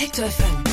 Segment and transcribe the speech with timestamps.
[0.00, 0.64] Detektor FM.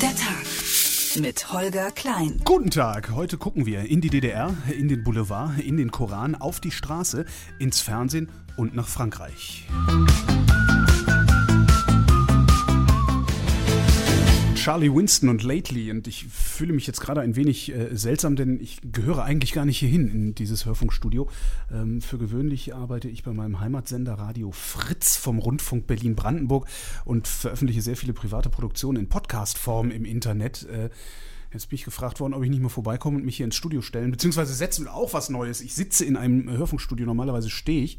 [0.00, 2.40] Der Tag mit Holger Klein.
[2.44, 6.60] Guten Tag, heute gucken wir in die DDR, in den Boulevard, in den Koran, auf
[6.60, 7.24] die Straße,
[7.58, 9.66] ins Fernsehen und nach Frankreich.
[14.64, 18.58] Charlie Winston und Lately und ich fühle mich jetzt gerade ein wenig äh, seltsam, denn
[18.58, 21.28] ich gehöre eigentlich gar nicht hierhin in dieses Hörfunkstudio.
[21.70, 26.66] Ähm, für gewöhnlich arbeite ich bei meinem Heimatsender Radio Fritz vom Rundfunk Berlin-Brandenburg
[27.04, 30.66] und veröffentliche sehr viele private Produktionen in Podcastform im Internet.
[30.70, 30.88] Äh,
[31.52, 33.82] Jetzt bin ich gefragt worden, ob ich nicht mal vorbeikomme und mich hier ins Studio
[33.82, 35.60] stellen, beziehungsweise setzen wir auch was Neues.
[35.60, 37.98] Ich sitze in einem Hörfunkstudio, normalerweise stehe ich.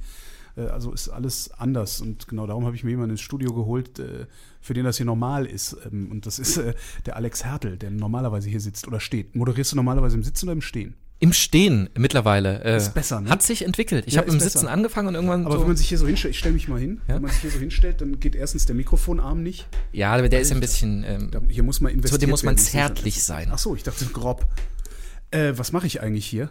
[0.58, 2.02] Äh, also ist alles anders.
[2.02, 4.26] Und genau darum habe ich mir jemanden ins Studio geholt, äh,
[4.62, 5.76] für den das hier normal ist.
[5.92, 6.74] Ähm, und das ist äh,
[7.06, 9.36] der Alex Hertel, der normalerweise hier sitzt oder steht.
[9.36, 10.96] Moderierst du normalerweise im Sitzen oder im Stehen?
[11.20, 12.62] Im Stehen mittlerweile.
[12.66, 13.30] Äh, ist besser, ne?
[13.30, 14.04] Hat sich entwickelt.
[14.06, 14.50] Ich Ja, habe im besser.
[14.50, 15.62] Sitzen angefangen und irgendwann Aber so.
[15.62, 17.16] wenn man sich hier so hinstellt, ich stelle mich mal hin, Ja?
[17.16, 19.66] wenn man sich hier so hinstellt, dann geht erstens der Mikrofonarm nicht.
[19.94, 21.06] ja, aber der ist ein bisschen.
[21.08, 22.20] Ähm, Da, hier muss man investieren.
[22.20, 23.48] Zudem muss man zärtlich sein.
[23.52, 24.46] Ach so, ich dachte grob.
[25.32, 26.50] Äh, was mache ich eigentlich hier?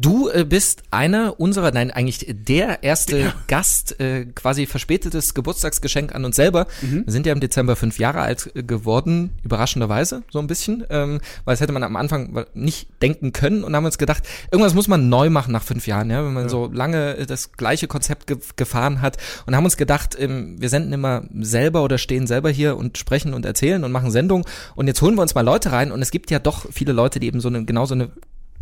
[0.00, 6.24] Du äh, bist einer unserer, nein, eigentlich der erste Gast, äh, quasi verspätetes Geburtstagsgeschenk an
[6.24, 6.68] uns selber.
[6.82, 7.02] Mhm.
[7.04, 11.20] Wir sind ja im Dezember fünf Jahre alt äh, geworden, überraschenderweise so ein bisschen, ähm,
[11.44, 14.86] weil das hätte man am Anfang nicht denken können und haben uns gedacht, irgendwas muss
[14.86, 18.28] man neu machen nach fünf Jahren, ja, wenn man so lange äh, das gleiche Konzept
[18.28, 22.50] ge gefahren hat und haben uns gedacht, ähm, wir senden immer selber oder stehen selber
[22.50, 24.44] hier und sprechen und erzählen und machen Sendungen
[24.76, 27.18] und jetzt holen wir uns mal Leute rein und es gibt ja doch viele Leute,
[27.18, 28.10] die eben so eine genau so eine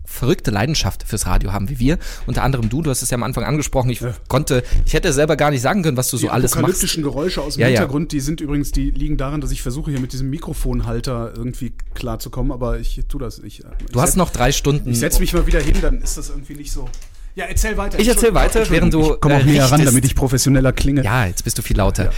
[0.07, 1.99] verrückte Leidenschaft fürs Radio haben wie wir.
[2.27, 3.91] Unter anderem du, du hast es ja am Anfang angesprochen.
[3.91, 6.57] Ich konnte, ich hätte selber gar nicht sagen können, was du so die alles machst.
[6.59, 7.81] apokalyptischen Geräusche aus dem Ja, ja.
[7.81, 11.73] Hintergrund, die sind übrigens, die liegen daran, dass ich versuche hier mit diesem Mikrofonhalter irgendwie
[11.95, 13.63] klarzukommen, aber ich tue das nicht.
[13.93, 14.91] Du hast noch drei Stunden.
[14.91, 16.89] Ich setze mich mal wieder hin, dann ist das irgendwie nicht so.
[17.35, 17.99] Ja, erzähl weiter.
[17.99, 21.05] Ich erzähl weiter, während du, Ich komme auch äh, näher ran, damit ich professioneller klinge.
[21.05, 22.05] Ja, jetzt bist du viel lauter.
[22.07, 22.11] Ja.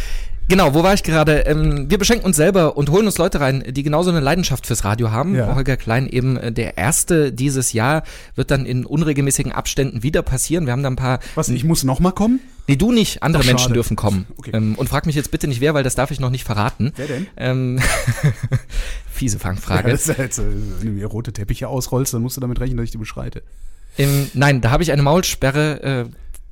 [0.48, 1.40] Genau, wo war ich gerade?
[1.40, 4.82] Ähm, wir beschenken uns selber und holen uns Leute rein, die genauso eine Leidenschaft fürs
[4.82, 5.34] Radio haben.
[5.34, 5.54] Ja.
[5.54, 8.02] Holger Klein eben äh, der erste dieses Jahr
[8.34, 10.64] wird dann in unregelmäßigen Abständen wieder passieren.
[10.64, 11.20] Wir haben da ein paar.
[11.34, 12.40] Was, ich muss noch mal kommen?
[12.66, 13.74] Nee, du nicht, andere Ach, Menschen schade.
[13.74, 14.26] dürfen kommen.
[14.36, 14.50] Okay.
[14.54, 16.92] Ähm, und frag mich jetzt bitte nicht wer, weil das darf ich noch nicht verraten.
[16.96, 17.26] Wer denn?
[17.36, 17.78] Ähm,
[19.10, 19.90] fiese Ja, Fangfrage.
[19.90, 20.44] das ist ja jetzt, äh,
[20.80, 23.42] wenn du mir rote Teppiche ausrollst, dann musst du damit rechnen, dass ich die beschreite.
[23.96, 26.04] Ähm, nein, da habe ich eine Maulsperre äh,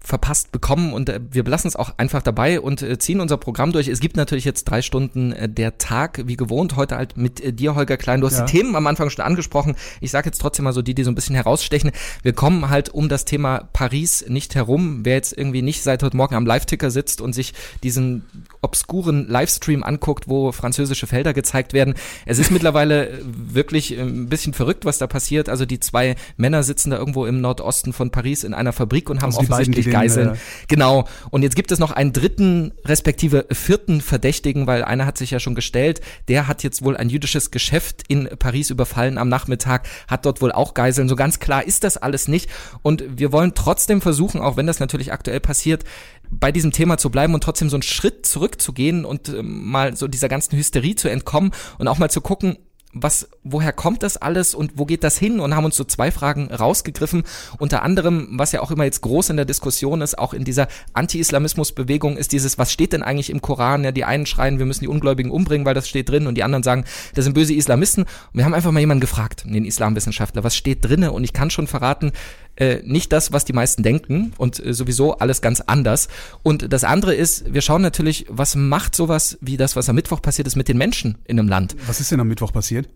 [0.07, 3.73] verpasst bekommen und äh, wir belassen es auch einfach dabei und äh, ziehen unser Programm
[3.73, 3.89] durch.
[3.89, 7.75] Es gibt natürlich jetzt drei Stunden äh, der Tag, wie gewohnt, heute halt mit dir,
[7.75, 8.21] Holger Klein.
[8.21, 8.45] Du hast Ja.
[8.45, 9.75] die Themen am Anfang schon angesprochen.
[10.01, 11.91] Ich sage jetzt trotzdem mal so die, die so ein bisschen herausstechen.
[12.23, 15.01] Wir kommen halt um das Thema Paris nicht herum.
[15.03, 17.53] Wer jetzt irgendwie nicht seit heute Morgen am Live-Ticker sitzt und sich
[17.83, 18.25] diesen
[18.63, 21.95] obskuren Livestream anguckt, wo französische Felder gezeigt werden.
[22.27, 25.49] Es ist mittlerweile wirklich ein bisschen verrückt, was da passiert.
[25.49, 29.21] Also die zwei Männer sitzen da irgendwo im Nordosten von Paris in einer Fabrik und
[29.23, 30.31] haben Also offensichtlich Geiseln.
[30.31, 30.37] äh,
[30.69, 31.07] Genau.
[31.31, 35.41] Und jetzt gibt es noch einen dritten, respektive vierten Verdächtigen, weil einer hat sich ja
[35.41, 36.01] schon gestellt.
[36.29, 40.53] Der hat jetzt wohl ein jüdisches Geschäft in Paris überfallen am Nachmittag, hat dort wohl
[40.53, 41.09] auch Geiseln.
[41.09, 42.49] So ganz klar ist das alles nicht.
[42.83, 45.85] Und wir wollen trotzdem versuchen, auch wenn das natürlich aktuell passiert,
[46.31, 50.09] bei diesem Thema zu bleiben und trotzdem so einen Schritt zurückzugehen und ähm, mal so
[50.09, 52.59] dieser ganzen Hysterie zu entkommen und auch mal zu gucken,
[53.03, 55.41] was, woher kommt das alles und wo geht das hin?
[55.41, 57.25] Und haben uns so zwei Fragen rausgegriffen.
[57.59, 60.69] Unter anderem, was ja auch immer jetzt groß in der Diskussion ist, auch in dieser
[60.95, 63.85] Anti-Islamismus-Bewegung, ist dieses, was steht denn eigentlich im Koran?
[63.85, 66.43] Ja, die einen schreien, wir müssen die Ungläubigen umbringen, weil das steht drin, und die
[66.43, 66.85] anderen sagen,
[67.15, 68.05] das sind böse Islamisten.
[68.05, 71.13] Und wir haben einfach mal jemanden gefragt, den Islamwissenschaftler, was steht drinne?
[71.13, 72.13] Und ich kann schon verraten,
[72.57, 76.09] äh, nicht das, was die meisten denken und äh, sowieso alles ganz anders.
[76.43, 80.23] Und das andere ist, wir schauen natürlich, was macht sowas wie das, was am Mittwoch
[80.23, 81.77] passiert ist mit den Menschen in einem Land.
[81.87, 82.89] Was ist denn am Mittwoch passiert?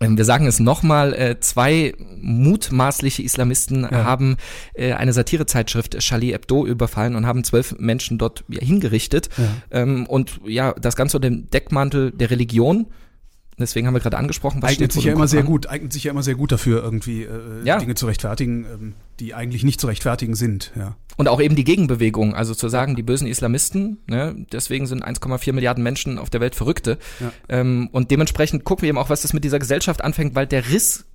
[0.00, 4.36] Ähm, Wir sagen es nochmal, äh, zwei mutmaßliche Islamisten haben
[4.74, 9.30] äh, eine Satirezeitschrift Charlie Hebdo überfallen und haben zwölf Menschen dort ja, hingerichtet.
[9.70, 12.86] Ähm, und ja, das Ganze unter dem Deckmantel der Religion.
[13.58, 16.04] Deswegen haben wir gerade angesprochen, was eignet sich ja im immer sehr gut, eignet sich
[16.04, 17.78] ja immer sehr gut dafür, irgendwie äh, Ja.
[17.78, 20.72] Dinge zu rechtfertigen, ähm, die eigentlich nicht zu rechtfertigen sind.
[20.76, 20.96] Ja.
[21.16, 25.54] Und auch eben die Gegenbewegung, also zu sagen, die bösen Islamisten, ne, deswegen sind 1,4
[25.54, 26.98] Milliarden Menschen auf der Welt Verrückte.
[27.18, 27.32] Ja.
[27.48, 30.68] Ähm, und dementsprechend gucken wir eben auch, was das mit dieser Gesellschaft anfängt, weil der
[30.68, 31.06] Riss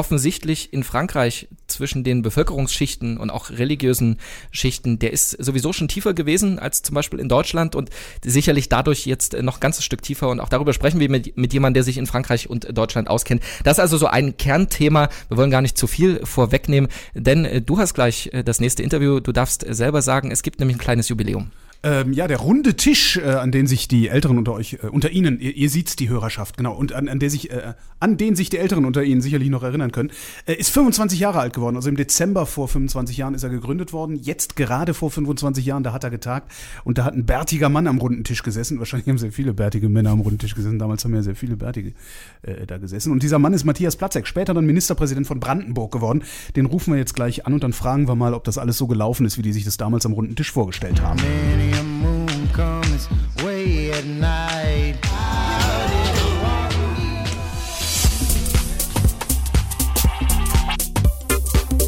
[0.00, 4.16] offensichtlich in Frankreich zwischen den Bevölkerungsschichten und auch religiösen
[4.50, 7.90] Schichten, der ist sowieso schon tiefer gewesen als zum Beispiel in Deutschland und
[8.24, 10.30] sicherlich dadurch jetzt noch ein ganzes Stück tiefer.
[10.30, 13.42] Und auch darüber sprechen wir mit, mit jemandem, der sich in Frankreich und Deutschland auskennt.
[13.62, 15.10] Das ist also so ein Kernthema.
[15.28, 18.82] Wir wollen gar nicht zu viel vorwegnehmen, denn äh, du hast gleich äh, das nächste
[18.82, 19.20] Interview.
[19.20, 21.50] Du darfst selber sagen, es gibt nämlich ein kleines Jubiläum.
[21.82, 25.10] Ähm, ja, der runde Tisch, äh, an den sich die Älteren unter euch, äh, unter
[25.10, 28.36] Ihnen, ihr, ihr seht's die Hörerschaft, genau, und an, an der sich, äh, an den
[28.36, 30.10] sich die Älteren unter Ihnen sicherlich noch erinnern können,
[30.44, 31.76] äh, ist 25 Jahre alt geworden.
[31.76, 34.16] Also im Dezember vor 25 Jahren ist er gegründet worden.
[34.16, 36.52] Jetzt gerade vor 25 Jahren, da hat er getagt
[36.84, 38.78] und da hat ein bärtiger Mann am runden Tisch gesessen.
[38.78, 40.78] Wahrscheinlich haben sehr viele bärtige Männer am runden Tisch gesessen.
[40.78, 41.94] Damals haben ja sehr viele bärtige
[42.42, 43.12] äh, da gesessen.
[43.12, 46.22] Und dieser Mann ist Matthias Platzek, später dann Ministerpräsident von Brandenburg geworden.
[46.56, 48.86] Den rufen wir jetzt gleich an und dann fragen wir mal, ob das alles so
[48.86, 51.20] gelaufen ist, wie die sich das damals am runden Tisch vorgestellt haben.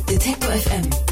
[0.09, 1.12] Detektor FM.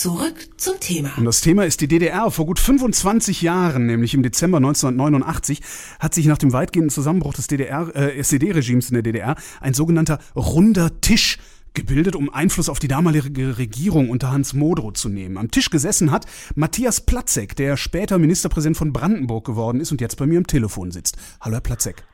[0.00, 1.12] Zurück zum Thema.
[1.18, 2.30] Und das Thema ist die DDR.
[2.30, 5.60] Vor gut 25 Jahren, nämlich im Dezember 1989,
[5.98, 10.18] hat sich nach dem weitgehenden Zusammenbruch des DDR, äh, SED-Regimes in der DDR ein sogenannter
[10.34, 11.36] runder Tisch
[11.74, 15.36] gebildet, um Einfluss auf die damalige Regierung unter Hans Modrow zu nehmen.
[15.36, 16.24] Am Tisch gesessen hat
[16.54, 20.92] Matthias Platzek, der später Ministerpräsident von Brandenburg geworden ist und jetzt bei mir am Telefon
[20.92, 21.18] sitzt.
[21.42, 22.04] Hallo, Herr Platzek.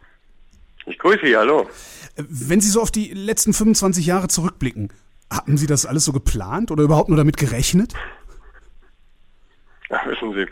[0.86, 1.68] Ich grüße Sie, hallo.
[2.16, 4.88] Äh, Wenn Sie so auf die letzten 25 Jahre zurückblicken,
[5.30, 7.94] haben Sie das alles so geplant oder überhaupt nur damit gerechnet?
[9.90, 10.46] Ach, wissen Sie,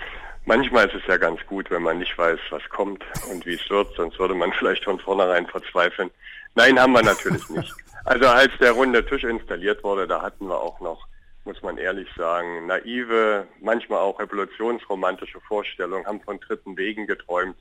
[0.44, 3.70] manchmal ist es ja ganz gut, wenn man nicht weiß, was kommt und wie es
[3.70, 6.10] wird, sonst würde man vielleicht von vornherein verzweifeln.
[6.54, 7.72] Nein, haben wir natürlich nicht.
[8.04, 11.08] Also als der runde Tisch installiert wurde, da hatten wir auch noch,
[11.44, 17.56] muss man ehrlich sagen, naive, manchmal auch revolutionsromantische Vorstellungen, haben von dritten Wegen geträumt,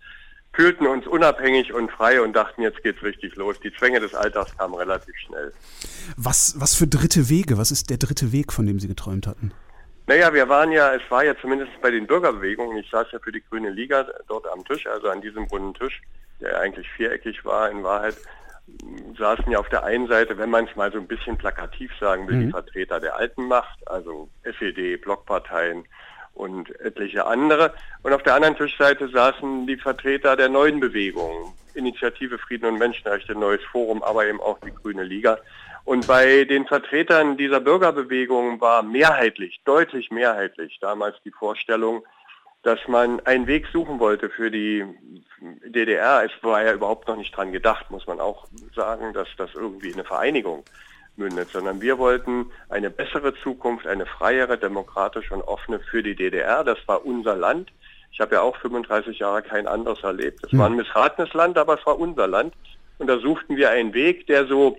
[0.53, 3.59] fühlten uns unabhängig und frei und dachten, jetzt geht's richtig los.
[3.59, 5.51] Die Zwänge des Alltags kamen relativ schnell.
[6.15, 7.57] Was, was für dritte Wege?
[7.57, 9.51] Was ist der dritte Weg, von dem Sie geträumt hatten?
[10.05, 13.31] Naja, wir waren ja, es war ja zumindest bei den Bürgerbewegungen, ich saß ja für
[13.31, 16.01] die Grüne Liga dort am Tisch, also an diesem runden Tisch,
[16.41, 18.17] der eigentlich viereckig war in Wahrheit,
[19.17, 22.27] saßen ja auf der einen Seite, wenn man es mal so ein bisschen plakativ sagen
[22.27, 25.85] will, die Vertreter der alten Macht, also SED, Blockparteien
[26.33, 27.73] und etliche andere.
[28.01, 33.33] Und auf der anderen Tischseite saßen die Vertreter der neuen Bewegungen, Initiative Frieden und Menschenrechte,
[33.33, 35.37] Neues Forum, aber eben auch die Grüne Liga.
[35.85, 42.05] Und bei den Vertretern dieser Bürgerbewegung war mehrheitlich, deutlich mehrheitlich damals die Vorstellung,
[42.63, 44.85] dass man einen Weg suchen wollte für die
[45.65, 46.23] DDR.
[46.23, 49.89] Es war ja überhaupt noch nicht dran gedacht, muss man auch sagen, dass das irgendwie
[49.89, 50.63] in eine Vereinigung
[51.15, 56.63] mündet, sondern wir wollten eine bessere Zukunft, eine freiere, demokratische und offene für die DDR.
[56.63, 57.71] Das war unser Land.
[58.11, 60.45] Ich habe ja auch 35 Jahre kein anderes erlebt.
[60.45, 62.53] Es war ein missratenes Land, aber es war unser Land.
[62.99, 64.77] Und da suchten wir einen Weg, der so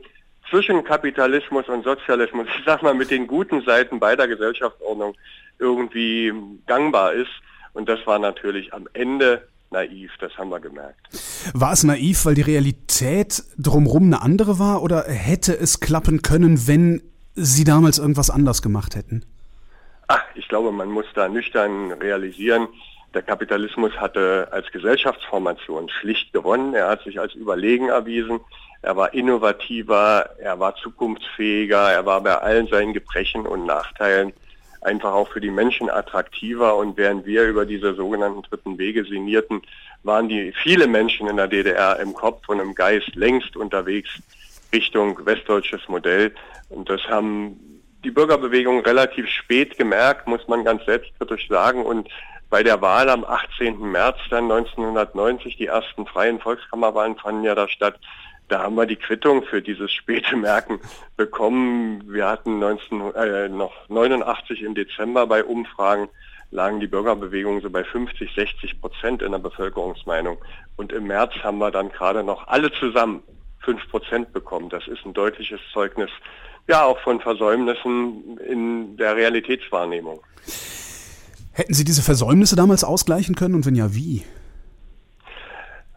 [0.51, 5.17] zwischen Kapitalismus und Sozialismus, ich sag mal, mit den guten Seiten beider Gesellschaftsordnung
[5.59, 6.33] irgendwie
[6.67, 7.33] gangbar ist.
[7.73, 11.09] Und das war natürlich am Ende naiv, das haben wir gemerkt.
[11.53, 16.67] War es naiv, weil die Realität drumherum eine andere war oder hätte es klappen können,
[16.67, 17.03] wenn
[17.35, 19.25] Sie damals irgendwas anders gemacht hätten?
[20.07, 22.69] Ach, ich glaube, man muss da nüchtern realisieren,
[23.15, 26.75] der Kapitalismus hatte als Gesellschaftsformation schlicht gewonnen.
[26.75, 28.41] Er hat sich als überlegen erwiesen.
[28.83, 34.33] Er war innovativer, er war zukunftsfähiger, er war bei allen seinen Gebrechen und Nachteilen
[34.85, 36.77] einfach auch für die Menschen attraktiver.
[36.77, 39.63] Und während wir über diese sogenannten dritten Wege signierten,
[40.03, 44.11] waren die viele Menschen in der DDR im Kopf und im Geist längst unterwegs
[44.73, 46.35] Richtung westdeutsches Modell.
[46.69, 47.59] Und das haben
[48.05, 51.85] die Bürgerbewegung relativ spät gemerkt, muss man ganz selbstkritisch sagen.
[51.85, 52.09] Und
[52.51, 53.81] bei der Wahl am 18.
[53.81, 57.99] März dann 1990, die ersten freien Volkskammerwahlen fanden ja da statt,
[58.49, 60.81] da haben wir die Quittung für dieses späte Merken
[61.17, 62.05] bekommen.
[62.07, 66.09] Wir hatten 19, äh, noch 89 im Dezember bei Umfragen
[66.51, 70.39] lagen die Bürgerbewegungen so bei 50, 60 Prozent in der Bevölkerungsmeinung.
[70.77, 73.23] Und im März haben wir dann gerade noch alle zusammen
[73.65, 74.69] 5 Prozent bekommen.
[74.69, 76.11] Das ist ein deutliches Zeugnis,
[76.69, 80.21] ja, auch von Versäumnissen in der Realitätswahrnehmung.
[81.53, 84.23] Hätten Sie diese Versäumnisse damals ausgleichen können und wenn ja, wie?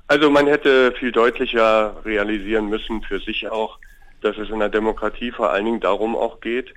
[0.08, 3.78] Also man hätte viel deutlicher realisieren müssen für sich auch,
[4.22, 6.70] dass es in der Demokratie vor allen Dingen darum auch geht,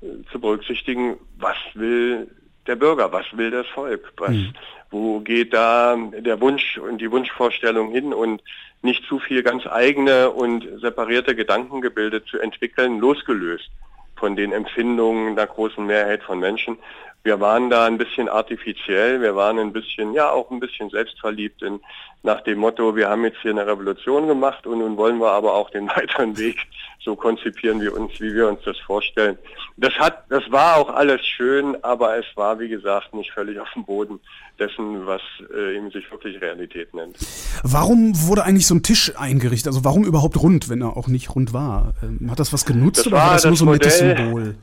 [0.00, 2.28] äh, zu berücksichtigen, was will
[2.66, 4.52] der Bürger, was will das Volk, was, Mhm.
[4.90, 8.42] wo geht da der Wunsch und die Wunschvorstellung hin und
[8.82, 13.70] nicht zu viel ganz eigene und separierte Gedankengebilde zu entwickeln, losgelöst
[14.16, 16.78] von den Empfindungen der großen Mehrheit von Menschen.
[17.24, 21.62] Wir waren da ein bisschen artifiziell, wir waren ein bisschen, ja auch ein bisschen selbstverliebt
[21.62, 21.80] in,
[22.22, 25.54] nach dem Motto, wir haben jetzt hier eine Revolution gemacht und nun wollen wir aber
[25.54, 26.66] auch den weiteren Weg
[27.08, 29.38] so konzipieren wir uns, wie wir uns das vorstellen.
[29.78, 33.68] Das hat, das war auch alles schön, aber es war, wie gesagt, nicht völlig auf
[33.74, 34.20] dem Boden
[34.58, 35.22] dessen, was
[35.54, 37.16] äh, eben sich wirklich Realität nennt.
[37.62, 39.68] Warum wurde eigentlich so ein Tisch eingerichtet?
[39.68, 41.94] Also warum überhaupt rund, wenn er auch nicht rund war?
[42.02, 43.98] Ähm, hat das was genutzt Das oder war war das nur das so ein nettes.
[43.98, 44.54] Symbol?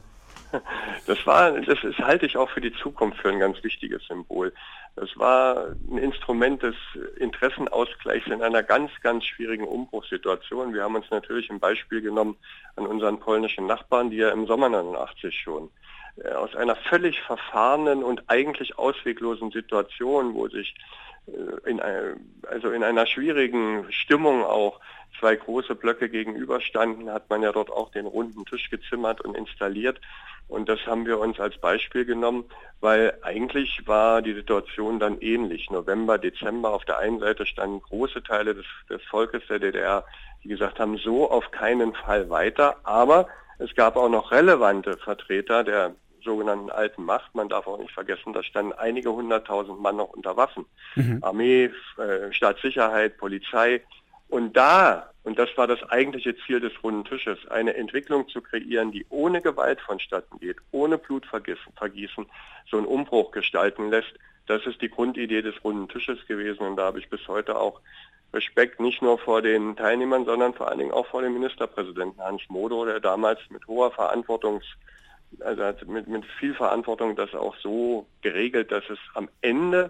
[1.07, 4.53] Das war, das ist, halte ich auch für die Zukunft für ein ganz wichtiges Symbol.
[4.95, 6.75] Das war ein Instrument des
[7.17, 10.73] Interessenausgleichs in einer ganz, ganz schwierigen Umbruchssituation.
[10.73, 12.37] Wir haben uns natürlich ein Beispiel genommen
[12.75, 15.69] an unseren polnischen Nachbarn, die ja im Sommer 89 schon
[16.23, 20.73] äh, aus einer völlig verfahrenen und eigentlich ausweglosen Situation, wo sich
[21.65, 21.81] in,
[22.47, 24.79] also in einer schwierigen Stimmung auch
[25.19, 29.99] zwei große Blöcke gegenüberstanden, hat man ja dort auch den runden Tisch gezimmert und installiert.
[30.47, 32.45] Und das haben wir uns als Beispiel genommen,
[32.79, 35.71] weil eigentlich war die Situation dann ähnlich.
[35.71, 40.05] November, Dezember auf der einen Seite standen große Teile des, des Volkes der DDR,
[40.43, 42.77] die gesagt haben, so auf keinen Fall weiter.
[42.83, 43.27] Aber
[43.57, 47.33] es gab auch noch relevante Vertreter der sogenannten alten Macht.
[47.33, 50.65] Man darf auch nicht vergessen, da standen einige hunderttausend Mann noch unter Waffen.
[50.95, 51.19] Mhm.
[51.21, 53.81] Armee, äh, Staatssicherheit, Polizei.
[54.27, 58.91] Und da, und das war das eigentliche Ziel des runden Tisches, eine Entwicklung zu kreieren,
[58.91, 62.25] die ohne Gewalt vonstatten geht, ohne Blutvergießen,
[62.69, 64.13] so einen Umbruch gestalten lässt,
[64.47, 66.65] das ist die Grundidee des runden Tisches gewesen.
[66.65, 67.81] Und da habe ich bis heute auch
[68.33, 72.41] Respekt nicht nur vor den Teilnehmern, sondern vor allen Dingen auch vor dem Ministerpräsidenten Hans
[72.49, 74.65] Modo, der damals mit hoher Verantwortungs
[75.41, 79.89] also hat mit, mit viel Verantwortung das auch so geregelt, dass es am Ende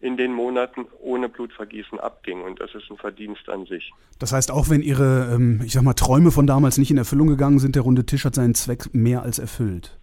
[0.00, 2.42] in den Monaten ohne Blutvergießen abging.
[2.42, 3.92] Und das ist ein Verdienst an sich.
[4.18, 7.28] Das heißt, auch wenn Ihre, ähm, ich sag mal, Träume von damals nicht in Erfüllung
[7.28, 9.96] gegangen sind, der runde Tisch hat seinen Zweck mehr als erfüllt.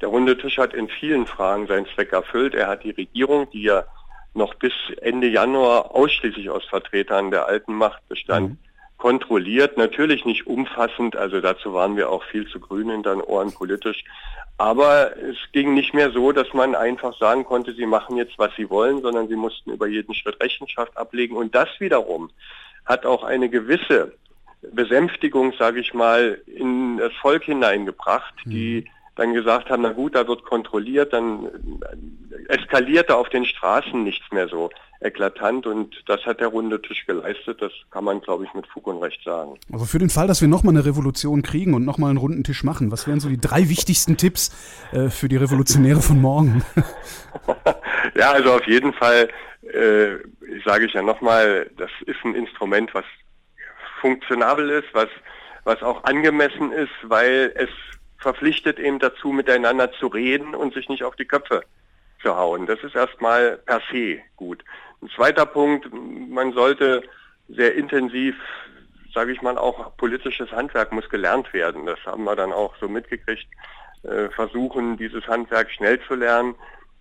[0.00, 2.54] Der runde Tisch hat in vielen Fragen seinen Zweck erfüllt.
[2.54, 3.84] Er hat die Regierung, die ja
[4.34, 8.58] noch bis Ende Januar ausschließlich aus Vertretern der alten Macht bestand, mhm
[9.02, 13.52] kontrolliert, natürlich nicht umfassend, also dazu waren wir auch viel zu grün in den Ohren
[13.52, 14.04] politisch,
[14.58, 18.54] aber es ging nicht mehr so, dass man einfach sagen konnte, sie machen jetzt, was
[18.56, 21.34] sie wollen, sondern sie mussten über jeden Schritt Rechenschaft ablegen.
[21.34, 22.30] Und das wiederum
[22.84, 24.12] hat auch eine gewisse
[24.72, 29.01] Besänftigung, sage ich mal, in das Volk hineingebracht, die mhm.
[29.16, 31.48] Dann gesagt haben, na gut, da wird kontrolliert, dann
[32.48, 37.60] eskalierte auf den Straßen nichts mehr so eklatant und das hat der runde Tisch geleistet.
[37.60, 39.58] Das kann man, glaube ich, mit Fug und Recht sagen.
[39.72, 42.64] Also für den Fall, dass wir nochmal eine Revolution kriegen und nochmal einen runden Tisch
[42.64, 44.50] machen, was wären so die drei wichtigsten Tipps
[44.92, 46.64] äh, für die Revolutionäre von morgen?
[48.14, 49.28] ja, also auf jeden Fall
[49.62, 50.16] äh,
[50.64, 53.04] sage ich ja nochmal, das ist ein Instrument, was
[54.00, 55.08] funktionabel ist, was,
[55.64, 57.68] was auch angemessen ist, weil es
[58.22, 61.64] verpflichtet eben dazu, miteinander zu reden und sich nicht auf die Köpfe
[62.22, 62.66] zu hauen.
[62.66, 64.64] Das ist erstmal per se gut.
[65.02, 67.02] Ein zweiter Punkt, man sollte
[67.48, 68.36] sehr intensiv,
[69.12, 71.86] sage ich mal, auch politisches Handwerk muss gelernt werden.
[71.86, 73.46] Das haben wir dann auch so mitgekriegt.
[74.04, 76.56] Äh, versuchen, dieses Handwerk schnell zu lernen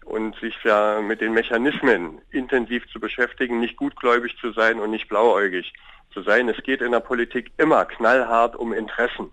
[0.05, 5.09] und sich ja mit den Mechanismen intensiv zu beschäftigen, nicht gutgläubig zu sein und nicht
[5.09, 5.73] blauäugig
[6.13, 6.47] zu sein.
[6.49, 9.31] Es geht in der Politik immer knallhart um Interessen.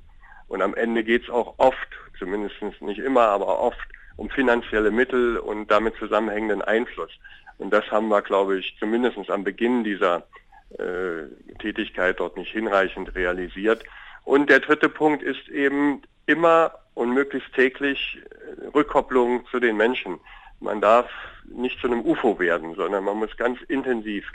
[0.48, 1.88] Und am Ende geht es auch oft,
[2.18, 3.78] zumindest nicht immer, aber oft
[4.16, 7.10] um finanzielle Mittel und damit zusammenhängenden Einfluss.
[7.58, 10.26] Und das haben wir, glaube ich, zumindest am Beginn dieser
[10.70, 13.84] äh, Tätigkeit dort nicht hinreichend realisiert.
[14.24, 20.18] Und der dritte Punkt ist eben immer und möglichst täglich äh, Rückkopplung zu den Menschen.
[20.60, 21.08] Man darf
[21.44, 24.26] nicht zu einem UFO werden, sondern man muss ganz intensiv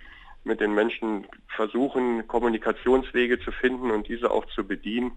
[0.46, 5.12] mit den Menschen versuchen, Kommunikationswege zu finden und diese auch zu bedienen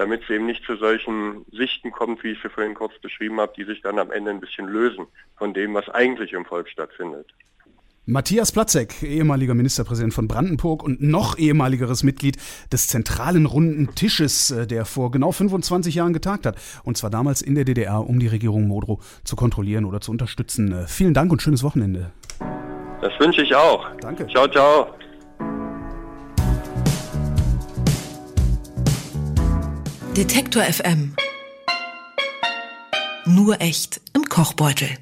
[0.00, 3.52] damit es eben nicht zu solchen Sichten kommt, wie ich sie vorhin kurz beschrieben habe,
[3.54, 7.26] die sich dann am Ende ein bisschen lösen von dem, was eigentlich im Volk stattfindet.
[8.06, 12.38] Matthias Platzek, ehemaliger Ministerpräsident von Brandenburg und noch ehemaligeres Mitglied
[12.72, 16.56] des zentralen runden Tisches, äh, der vor genau 25 Jahren getagt hat.
[16.82, 20.72] Und zwar damals in der DDR, um die Regierung Modrow zu kontrollieren oder zu unterstützen.
[20.72, 22.10] Äh, vielen Dank und schönes Wochenende.
[23.02, 23.86] Das wünsche ich auch.
[24.00, 24.26] Danke.
[24.28, 24.94] Ciao, ciao.
[30.20, 31.14] Detektor FM.
[33.24, 34.98] Nur echt im Kochbeutel.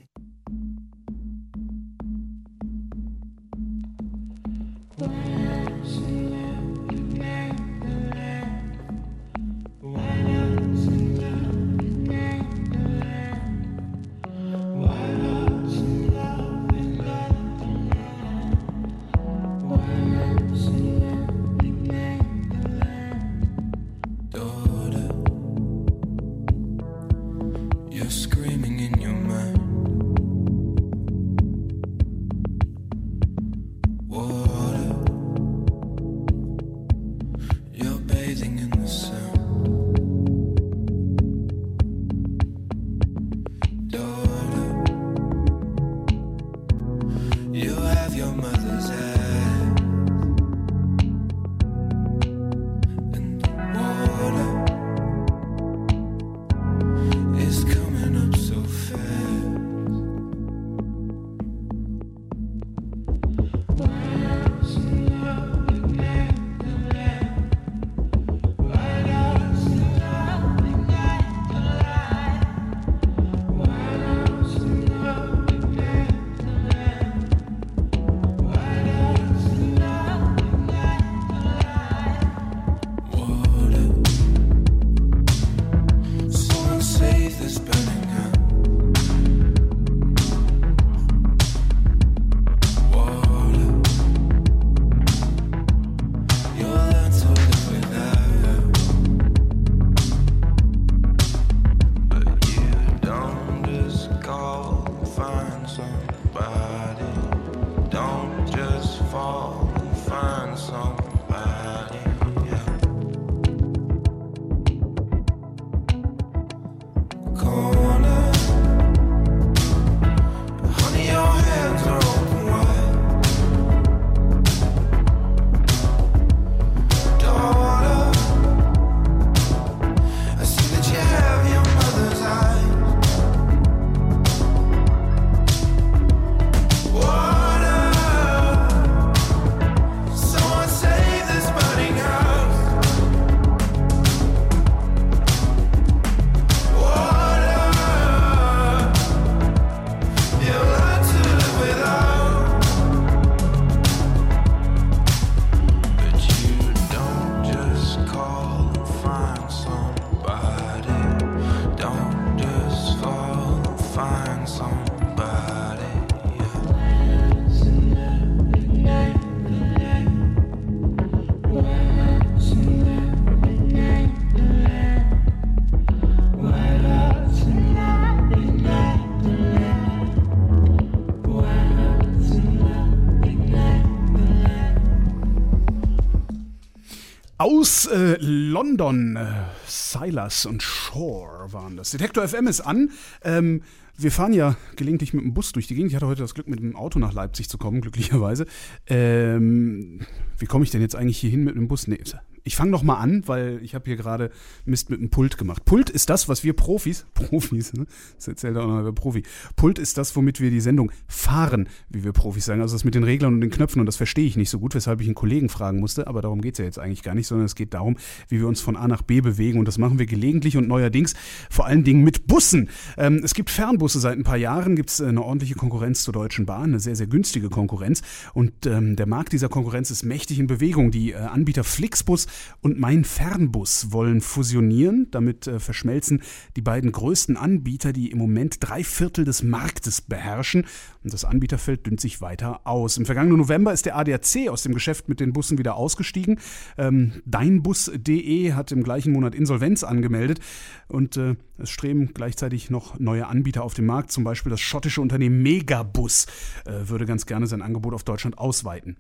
[187.79, 189.27] Aus äh, London, äh,
[189.69, 191.93] Silas und Shore waren das.
[191.93, 192.91] Detektor FM ist an.
[193.23, 193.63] Ähm,
[193.97, 195.93] wir fahren ja gelegentlich mit dem Bus durch die Gegend.
[195.93, 198.47] Ich hatte heute das Glück, mit dem Auto nach Leipzig zu kommen, glücklicherweise.
[198.89, 200.01] Ähm,
[200.39, 201.87] wie komme ich denn jetzt eigentlich hier hin mit dem Bus?
[201.87, 202.01] Nee,
[202.49, 204.31] ich fange noch mal an, weil ich habe hier gerade
[204.65, 205.67] Mist mit dem Pult gemacht.
[205.67, 207.87] Pult ist das, was wir Profis, Profis, ne?
[208.17, 209.23] das erzählt auch noch der Profi.
[209.55, 212.63] Pult ist das, womit wir die Sendung fahren, wie wir Profis sagen.
[212.63, 214.75] Also das mit den Reglern und den Knöpfen und das verstehe ich nicht so gut,
[214.75, 216.07] weshalb ich einen Kollegen fragen musste.
[216.07, 217.97] Aber darum geht es ja jetzt eigentlich gar nicht, sondern es geht darum,
[218.29, 221.15] wie wir uns von A nach B bewegen und das machen wir gelegentlich und neuerdings
[221.51, 222.71] vor allen Dingen mit Bussen.
[222.97, 226.47] Ähm, es gibt Fernbusse seit ein paar Jahren, gibt es eine ordentliche Konkurrenz zur Deutschen
[226.47, 228.01] Bahn, eine sehr, sehr günstige Konkurrenz
[228.33, 230.91] und ähm, der Markt dieser Konkurrenz ist mächtig in Bewegung.
[230.91, 232.27] Die äh, Anbieter Flixbus
[232.61, 235.09] und Mein Fernbus wollen fusionieren.
[235.11, 236.23] Damit äh, verschmelzen
[236.57, 240.65] die beiden größten Anbieter, die im Moment drei Viertel des Marktes beherrschen.
[241.03, 242.97] Und das Anbieterfeld dünnt sich weiter aus.
[242.97, 246.39] Im vergangenen November ist der ADAC aus dem Geschäft mit den Bussen wieder ausgestiegen.
[246.77, 250.41] Ähm, Deinbus.de hat im gleichen Monat Insolvenz angemeldet.
[250.89, 254.13] Und äh, es streben gleichzeitig noch neue Anbieter auf den Markt.
[254.13, 256.27] Zum Beispiel das schottische Unternehmen Megabus
[256.65, 258.97] äh, würde ganz gerne sein Angebot auf Deutschland ausweiten.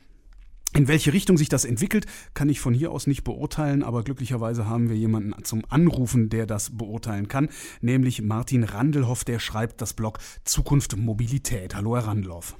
[0.74, 4.66] In welche Richtung sich das entwickelt, kann ich von hier aus nicht beurteilen, aber glücklicherweise
[4.66, 7.48] haben wir jemanden zum Anrufen, der das beurteilen kann,
[7.80, 11.74] nämlich Martin Randelhoff, der schreibt das Blog Zukunft Mobilität.
[11.74, 12.54] Hallo, Herr Randelhoff.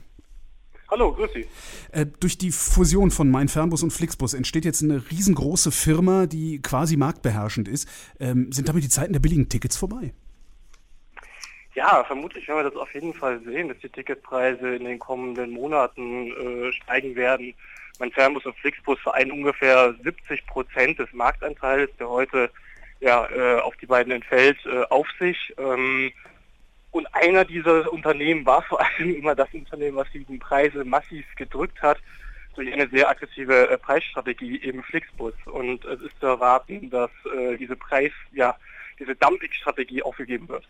[0.91, 1.47] Hallo, grüß Sie.
[1.93, 6.63] Äh, durch die Fusion von Mein Fernbus und Flixbus entsteht jetzt eine riesengroße Firma, die
[6.63, 7.87] quasi marktbeherrschend ist.
[8.19, 10.15] Ähm, sind damit die Zeiten der billigen Tickets vorbei?
[11.75, 15.51] Ja, vermutlich werden wir das auf jeden Fall sehen, dass die Ticketpreise in den kommenden
[15.51, 17.55] Monaten äh, steigen werden.
[17.99, 22.51] Mein Fernbus und Flixbus vereinen ungefähr 70 Prozent des Marktanteils, der heute
[23.01, 25.55] ja, äh, auf die beiden entfällt, äh, auf sich.
[25.59, 26.13] Ähm,
[26.91, 31.81] und einer dieser Unternehmen war vor allem immer das Unternehmen, was die Preise massiv gedrückt
[31.83, 31.99] hat
[32.55, 35.35] durch eine sehr aggressive äh, Preisstrategie, eben Flixbus.
[35.47, 38.57] Und es ist zu erwarten, dass äh, diese Preis, ja,
[38.99, 40.67] diese Dumping-Strategie aufgegeben wird.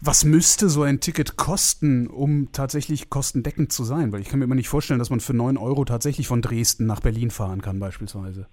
[0.00, 4.12] Was müsste so ein Ticket kosten, um tatsächlich kostendeckend zu sein?
[4.12, 6.86] Weil ich kann mir immer nicht vorstellen, dass man für 9 Euro tatsächlich von Dresden
[6.86, 8.46] nach Berlin fahren kann beispielsweise.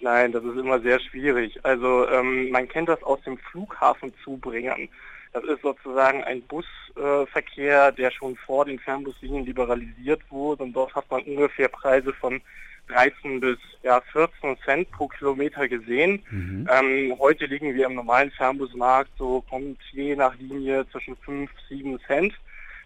[0.00, 1.64] Nein, das ist immer sehr schwierig.
[1.64, 4.88] Also ähm, man kennt das aus dem Flughafenzubringern.
[5.32, 11.10] Das ist sozusagen ein Busverkehr, der schon vor den Fernbuslinien liberalisiert wurde und dort hat
[11.10, 12.40] man ungefähr Preise von
[12.88, 16.22] 13 bis ja, 14 Cent pro Kilometer gesehen.
[16.30, 16.68] Mhm.
[16.70, 22.00] Ähm, heute liegen wir im normalen Fernbusmarkt, so kommt je nach Linie zwischen 5, 7
[22.06, 22.34] Cent.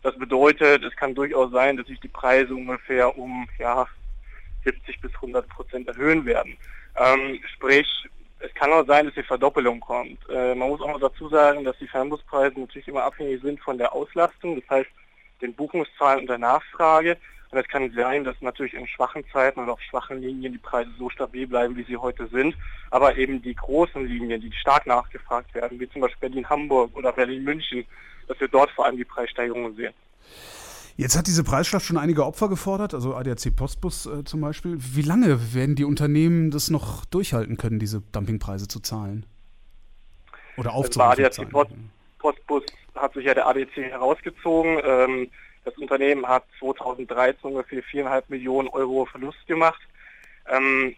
[0.02, 3.86] Das bedeutet, es kann durchaus sein, dass sich die Preise ungefähr um ja,
[4.64, 6.56] 70 bis 100 Prozent erhöhen werden.
[6.96, 7.86] Ähm, sprich,
[8.42, 10.18] es kann auch sein, dass die Verdoppelung kommt.
[10.28, 13.78] Äh, man muss auch noch dazu sagen, dass die Fernbuspreise natürlich immer abhängig sind von
[13.78, 14.90] der Auslastung, das heißt
[15.40, 17.16] den Buchungszahlen und der Nachfrage.
[17.50, 20.90] Und es kann sein, dass natürlich in schwachen Zeiten oder auf schwachen Linien die Preise
[20.98, 22.56] so stabil bleiben, wie sie heute sind.
[22.90, 27.84] Aber eben die großen Linien, die stark nachgefragt werden, wie zum Beispiel Berlin-Hamburg oder Berlin-München,
[28.26, 29.92] dass wir dort vor allem die Preissteigerungen sehen.
[31.02, 34.76] Jetzt hat diese Preisschlacht schon einige Opfer gefordert, also ADAC Postbus äh, zum Beispiel.
[34.78, 39.26] Wie lange werden die Unternehmen das noch durchhalten können, diese Dumpingpreise zu zahlen?
[40.56, 41.10] Oder aufzurufen?
[41.10, 41.72] Also bei ADAC Post,
[42.18, 42.62] Postbus
[42.94, 44.80] hat sich ja der ADC herausgezogen.
[44.84, 45.30] Ähm,
[45.64, 49.80] das Unternehmen hat 2013 ungefähr 4,5 Millionen Euro Verlust gemacht.
[50.48, 50.94] Ähm,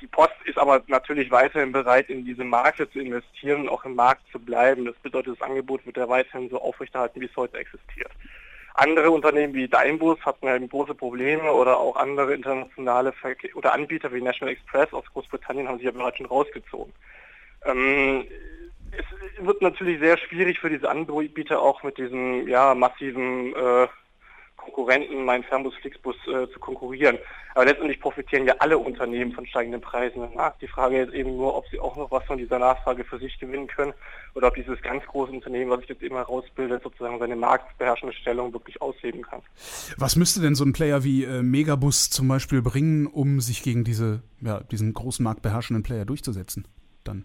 [0.00, 3.96] die Post ist aber natürlich weiterhin bereit, in diese Marke zu investieren und auch im
[3.96, 4.84] Markt zu bleiben.
[4.84, 8.12] Das bedeutet, das Angebot wird ja weiterhin so aufrechterhalten, wie es heute existiert.
[8.74, 14.12] Andere Unternehmen wie Deinbus hatten ja große Probleme oder auch andere internationale Verke oder Anbieter
[14.12, 16.92] wie National Express aus Großbritannien haben sich ja bereits schon rausgezogen.
[17.64, 18.24] Ähm,
[18.92, 23.88] es wird natürlich sehr schwierig für diese Anbieter auch mit diesem ja, massiven äh,
[24.60, 27.18] Konkurrenten, meinen Fernbus, Flixbus äh, zu konkurrieren.
[27.54, 30.28] Aber letztendlich profitieren ja alle Unternehmen von steigenden Preisen.
[30.36, 33.18] Na, die Frage ist eben nur, ob sie auch noch was von dieser Nachfrage für
[33.18, 33.92] sich gewinnen können
[34.34, 38.52] oder ob dieses ganz große Unternehmen, was sich jetzt immer herausbildet, sozusagen seine marktbeherrschende Stellung
[38.52, 39.40] wirklich ausheben kann.
[39.96, 43.82] Was müsste denn so ein Player wie äh, Megabus zum Beispiel bringen, um sich gegen
[43.82, 46.68] diese, ja, diesen großen marktbeherrschenden Player durchzusetzen?
[47.02, 47.24] Dann.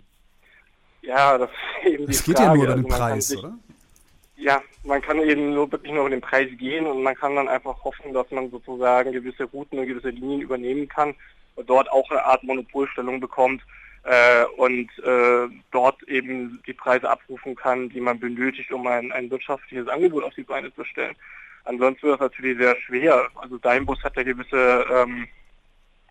[1.04, 1.50] Ja, das
[1.84, 2.50] ist eben die Es geht Frage.
[2.50, 3.54] ja nur über Also den kann Preis, sich- oder?
[4.38, 7.48] Ja, man kann eben nur wirklich nur über den Preis gehen und man kann dann
[7.48, 11.16] einfach hoffen, dass man sozusagen gewisse Routen und gewisse Linien übernehmen kann
[11.56, 13.62] und dort auch eine Art Monopolstellung bekommt
[14.04, 19.32] äh, und äh, dort eben die Preise abrufen kann, die man benötigt, um ein, ein
[19.32, 21.16] wirtschaftliches Angebot auf die Beine zu stellen.
[21.64, 23.28] Ansonsten wird es natürlich sehr schwer.
[23.36, 25.28] Also Dynbus hat ja gewisse ähm,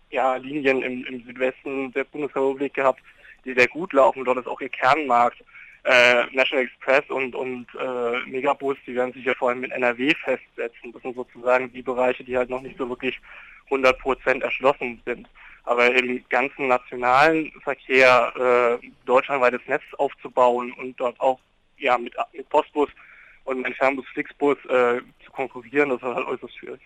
[0.09, 3.01] ja, Linien im, im Südwesten der Bundesrepublik gehabt,
[3.45, 4.25] die sehr gut laufen.
[4.25, 5.37] Dort ist auch ihr Kernmarkt.
[5.85, 10.15] Äh, National Express und, und äh, Megabus, die werden sich ja vor allem mit NRW
[10.15, 10.91] festsetzen.
[10.91, 13.19] Das sind sozusagen die Bereiche, die halt noch nicht so wirklich
[13.65, 15.27] 100 Prozent erschlossen sind.
[15.63, 21.39] Aber im ganzen nationalen Verkehr äh, deutschlandweites Netz aufzubauen und dort auch
[21.77, 22.89] ja mit, mit Postbus
[23.43, 25.01] und mit Fernbus Flixbus äh,
[25.35, 26.81] konkurrieren, das ist halt äußerst schwierig.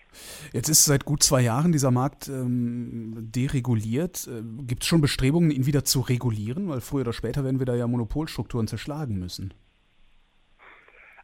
[0.52, 4.28] Jetzt ist seit gut zwei Jahren dieser Markt ähm, dereguliert.
[4.28, 6.68] Äh, Gibt es schon Bestrebungen, ihn wieder zu regulieren?
[6.68, 9.54] Weil früher oder später werden wir da ja Monopolstrukturen zerschlagen müssen.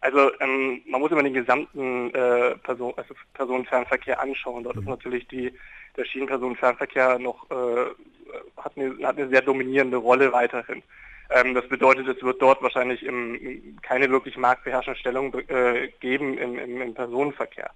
[0.01, 4.63] Also ähm, man muss immer den gesamten äh, Person, also Personenfernverkehr anschauen.
[4.63, 5.53] Dort ist natürlich die,
[5.97, 7.87] der Schienenpersonenfernverkehr noch äh,
[8.57, 10.83] hat, eine, hat eine sehr dominierende Rolle weiterhin.
[11.31, 16.59] Ähm, das bedeutet, es wird dort wahrscheinlich im, keine wirklich marktbeherrschende Stellung äh, geben im,
[16.59, 17.71] im, im Personenverkehr.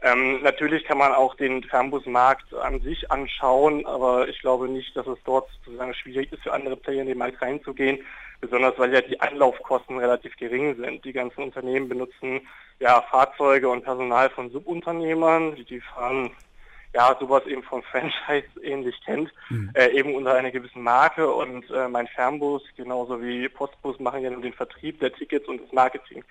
[0.00, 5.06] Ähm, natürlich kann man auch den Fernbusmarkt an sich anschauen, aber ich glaube nicht, dass
[5.08, 8.04] es dort sozusagen schwierig ist, für andere Player in den Markt reinzugehen,
[8.40, 11.04] besonders weil ja die Anlaufkosten relativ gering sind.
[11.04, 12.46] Die ganzen Unternehmen benutzen
[12.78, 16.30] ja Fahrzeuge und Personal von Subunternehmern, die fahren
[16.94, 19.32] ja sowas eben vom Franchise ähnlich kennt,
[19.74, 24.30] äh, eben unter einer gewissen Marke und äh, mein Fernbus genauso wie Postbus machen ja
[24.30, 26.24] nur den Vertrieb der Tickets und das Marketing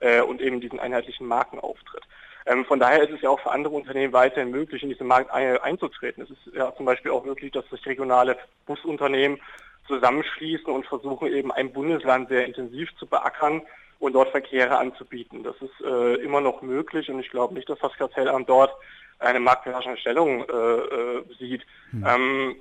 [0.00, 2.04] äh, und eben diesen einheitlichen Markenauftritt.
[2.46, 5.30] Ähm, von daher ist es ja auch für andere Unternehmen weiterhin möglich, in diesen Markt
[5.30, 6.22] ein, einzutreten.
[6.22, 9.40] Es ist ja zum Beispiel auch möglich, dass sich regionale Busunternehmen
[9.86, 13.62] zusammenschließen und versuchen eben ein Bundesland sehr intensiv zu beackern
[13.98, 15.42] und dort Verkehre anzubieten.
[15.42, 18.74] Das ist äh, immer noch möglich und ich glaube nicht, dass das Kartellamt dort
[19.18, 21.62] eine marktbeherrschende Stellung äh, äh, sieht.
[21.92, 22.56] Ähm,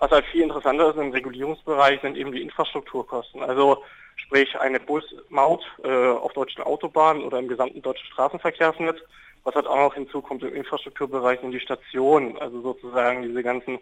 [0.00, 3.42] was halt viel interessanter ist im Regulierungsbereich sind eben die Infrastrukturkosten.
[3.42, 3.82] Also
[4.16, 8.98] sprich eine Busmaut äh, auf deutschen Autobahnen oder im gesamten deutschen Straßenverkehrsnetz.
[9.44, 13.78] Was halt auch noch hinzukommt im Infrastrukturbereich sind die Stationen, also sozusagen diese ganzen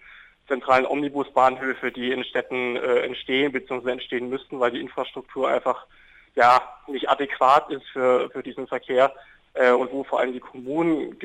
[0.49, 3.93] zentralen Omnibusbahnhöfe, die in Städten äh, entstehen bzw.
[3.93, 5.87] entstehen müssten, weil die Infrastruktur einfach
[6.35, 9.15] ja nicht adäquat ist für, für diesen Verkehr
[9.55, 11.19] äh, und wo vor allem die Kommunen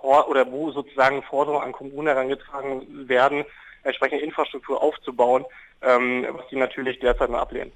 [0.00, 3.44] gefor oder wo sozusagen Forderungen an Kommunen herangetragen werden,
[3.82, 5.44] entsprechende Infrastruktur aufzubauen,
[5.82, 7.72] ähm, was die natürlich derzeit nur ablehnen.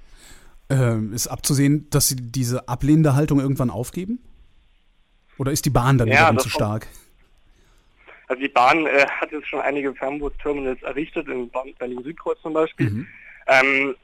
[0.69, 4.19] Ähm, ist abzusehen, dass sie diese ablehnende Haltung irgendwann aufgeben?
[5.37, 6.87] Oder ist die Bahn dann Ja, zu stark?
[8.27, 13.05] Also die Bahn äh, hat jetzt schon einige Fernbus-Terminals errichtet, in Berlin-Südkreuz zum Beispiel.
[13.47, 13.95] Ähm,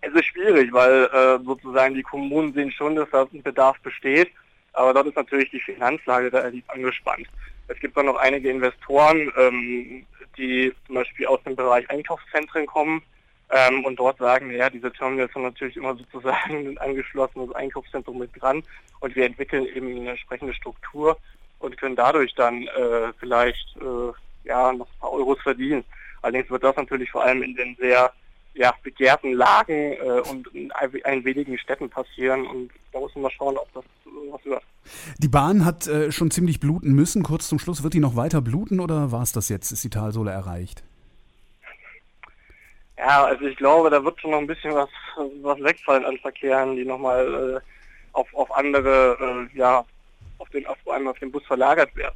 [0.00, 4.30] es ist schwierig, weil äh, sozusagen die Kommunen sehen schon, dass da ein Bedarf besteht,
[4.72, 7.26] aber dort ist natürlich die Finanzlage relativ angespannt.
[7.68, 13.02] Es gibt dann noch einige Investoren, ähm, die zum Beispiel aus dem Bereich Einkaufszentren kommen
[13.50, 18.30] ähm, und dort sagen, ja, diese Terminals sind natürlich immer sozusagen ein angeschlossenes Einkaufszentrum mit
[18.40, 18.62] dran
[19.00, 21.18] und wir entwickeln eben eine entsprechende Struktur
[21.58, 24.12] und können dadurch dann äh, vielleicht äh,
[24.44, 25.84] ja noch ein paar Euros verdienen.
[26.22, 28.12] Allerdings wird das natürlich vor allem in den sehr
[28.54, 33.56] ja, begehrten Lagen äh, und in ein, wenigen Städten passieren und da man mal schauen,
[33.56, 34.62] ob das äh, was wird.
[35.18, 37.22] Die Bahn hat äh, schon ziemlich bluten müssen.
[37.22, 39.70] Kurz zum Schluss, wird die noch weiter bluten oder war es das jetzt?
[39.70, 40.82] Ist die Talsohle erreicht?
[42.96, 44.88] Ja, also ich glaube, da wird schon noch ein bisschen was,
[45.40, 47.68] was wegfallen an Verkehren, die nochmal äh,
[48.12, 49.84] auf, auf andere, äh, ja,
[50.38, 52.14] auf den, auf, vor allem auf den Bus verlagert wird.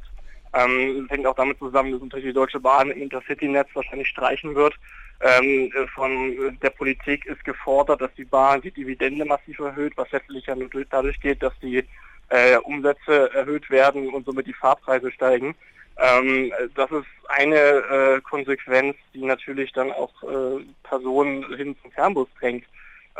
[0.53, 4.75] Ähm, hängt auch damit zusammen, dass natürlich die Deutsche Bahn Intercity-Netz wahrscheinlich streichen wird.
[5.21, 10.11] Ähm, äh, von der Politik ist gefordert, dass die Bahn die Dividende massiv erhöht, was
[10.11, 11.83] letztlich ja nur durch- dadurch geht, dass die
[12.29, 15.55] äh, Umsätze erhöht werden und somit die Fahrpreise steigen.
[15.97, 22.27] Ähm, das ist eine äh, Konsequenz, die natürlich dann auch äh, Personen hin zum Fernbus
[22.39, 22.65] drängt.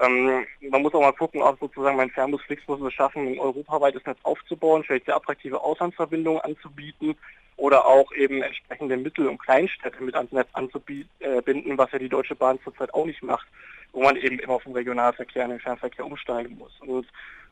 [0.01, 4.05] Ähm, man muss auch mal gucken, ob sozusagen mein Fernbus Flixbus es schaffen, ein europaweites
[4.05, 7.15] Netz aufzubauen, vielleicht sehr attraktive Auslandsverbindungen anzubieten
[7.57, 12.35] oder auch eben entsprechende Mittel- und Kleinstädte mit ans Netz anzubinden, was ja die Deutsche
[12.35, 13.47] Bahn zurzeit auch nicht macht,
[13.91, 16.73] wo man eben immer vom Regionalverkehr in den Fernverkehr umsteigen muss.
[16.81, 17.05] Und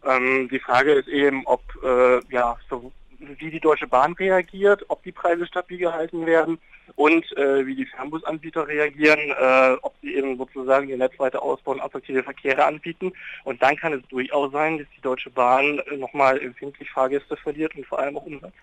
[0.03, 5.03] ähm, die Frage ist eben, ob äh, ja so wie die Deutsche Bahn reagiert, ob
[5.03, 6.57] die Preise stabil gehalten werden
[6.95, 11.81] und äh, wie die Fernbusanbieter reagieren, äh, ob sie eben sozusagen ihr Netz weiter ausbauen,
[11.81, 13.11] attraktive Verkehre anbieten.
[13.43, 17.75] Und dann kann es durchaus sein, dass die Deutsche Bahn äh, nochmal empfindlich Fahrgäste verliert
[17.75, 18.53] und vor allem auch Umsatz.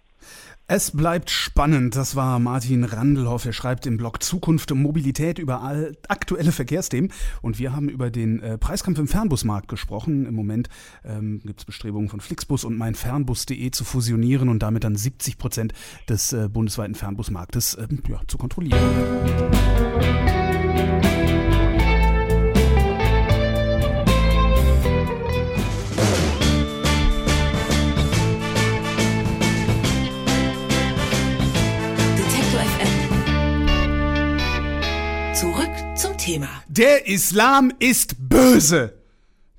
[0.67, 1.97] Es bleibt spannend.
[1.97, 3.47] Das war Martin Randelhoff.
[3.47, 7.11] Er schreibt im Blog Zukunft und Mobilität über all aktuelle Verkehrsthemen.
[7.41, 10.27] Und wir haben über den äh, Preiskampf im Fernbusmarkt gesprochen.
[10.27, 10.69] Im Moment
[11.05, 15.73] ähm, gibt es Bestrebungen von Flixbus und meinfernbus.de zu fusionieren und damit dann 70 Prozent
[16.09, 18.79] des äh, bundesweiten Fernbusmarktes ähm, ja, zu kontrollieren.
[20.79, 21.28] Detektor
[36.29, 36.49] Thema.
[36.69, 38.95] Der Islam ist böse.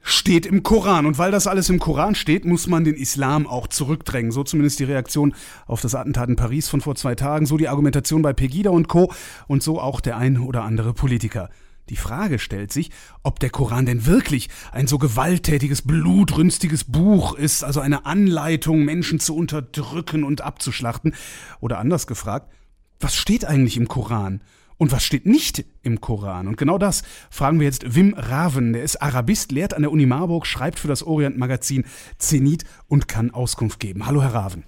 [0.02, 1.08] Steht im Koran.
[1.08, 4.32] Und weil das alles im Koran steht, muss man den Islam auch zurückdrängen.
[4.32, 5.34] So zumindest die Reaktion
[5.66, 8.88] auf das Attentat in Paris von vor zwei Tagen, so die Argumentation bei Pegida und
[8.88, 9.12] Co.
[9.48, 11.50] und so auch der ein oder andere Politiker.
[11.90, 12.92] Die Frage stellt sich,
[13.24, 19.20] ob der Koran denn wirklich ein so gewalttätiges, blutrünstiges Buch ist, also eine Anleitung, Menschen
[19.20, 21.16] zu unterdrücken und abzuschlachten.
[21.62, 22.52] Oder anders gefragt,
[23.00, 24.42] was steht eigentlich im Koran?
[24.80, 26.48] Und was steht nicht im Koran?
[26.48, 28.72] Und genau das fragen wir jetzt Wim Raven.
[28.72, 31.84] Der ist Arabist, lehrt an der Uni Marburg, schreibt für das Orient-Magazin
[32.18, 34.06] Zenit und kann Auskunft geben.
[34.06, 34.64] Hallo, Herr Raven.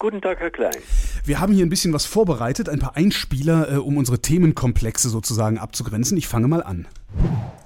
[0.00, 0.74] Guten Tag, Herr Klein.
[1.24, 5.58] Wir haben hier ein bisschen was vorbereitet, ein paar Einspieler, äh, um unsere Themenkomplexe sozusagen
[5.58, 6.18] abzugrenzen.
[6.18, 6.88] Ich fange mal an.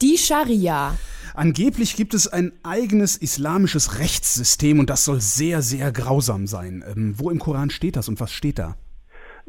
[0.02, 0.94] Die Scharia.
[1.32, 6.84] Angeblich gibt es ein eigenes islamisches Rechtssystem und das soll sehr, sehr grausam sein.
[6.86, 8.76] Ähm, wo im Koran steht das und was steht da?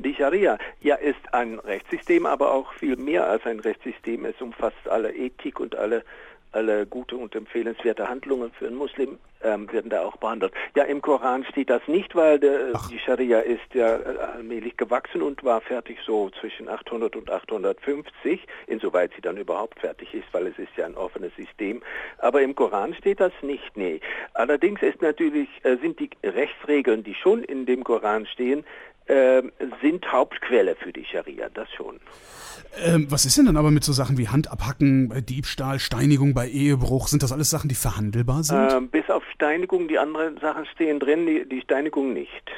[0.01, 4.23] Die Scharia ja ist ein Rechtssystem, aber auch viel mehr als ein Rechtssystem.
[4.23, 6.05] Es umfasst alle Ethik und alle
[6.51, 10.51] alle gute und empfehlenswerte Handlungen für einen Muslim ähm, werden da auch behandelt.
[10.75, 15.21] Ja, im Koran steht das nicht, weil der, die Scharia ist ja äh, allmählich gewachsen
[15.21, 20.47] und war fertig so zwischen 800 und 850, insoweit sie dann überhaupt fertig ist, weil
[20.47, 21.81] es ist ja ein offenes System.
[22.17, 24.01] Aber im Koran steht das nicht, nee.
[24.33, 28.65] Allerdings ist natürlich, äh, sind die Rechtsregeln, die schon in dem Koran stehen,
[29.09, 29.41] äh,
[29.81, 31.99] sind Hauptquelle für die Scharia, das schon.
[32.83, 36.33] Ähm, was ist denn dann aber mit so Sachen wie Hand abhacken, bei Diebstahl, Steinigung
[36.33, 37.07] bei Ehebruch?
[37.07, 38.71] Sind das alles Sachen, die verhandelbar sind?
[38.71, 42.51] Ähm, bis auf Steinigung, die anderen Sachen stehen drin, die, die Steinigung nicht.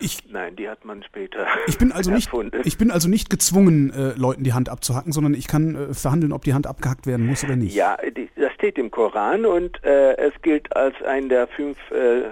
[0.00, 2.60] Ich, Nein, die hat man später ich, bin also nicht, erfunden.
[2.64, 6.32] ich bin also nicht gezwungen, äh, Leuten die Hand abzuhacken, sondern ich kann äh, verhandeln,
[6.32, 7.74] ob die Hand abgehackt werden muss oder nicht.
[7.74, 12.24] ja, die, das steht im Koran und äh, es gilt als eine der fünf äh,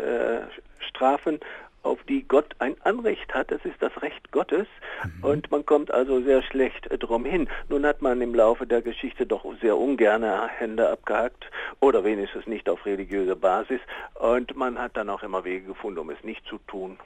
[0.00, 0.42] äh,
[0.88, 1.40] Strafen,
[1.86, 3.50] auf die Gott ein Anrecht hat.
[3.50, 4.66] Das ist das Recht Gottes
[5.22, 7.48] und man kommt also sehr schlecht äh, drum hin.
[7.68, 11.44] Nun hat man im Laufe der Geschichte doch sehr ungern Hände abgehackt
[11.80, 13.80] oder wenigstens nicht auf religiöser Basis
[14.14, 16.98] und man hat dann auch immer Wege gefunden, um es nicht zu tun.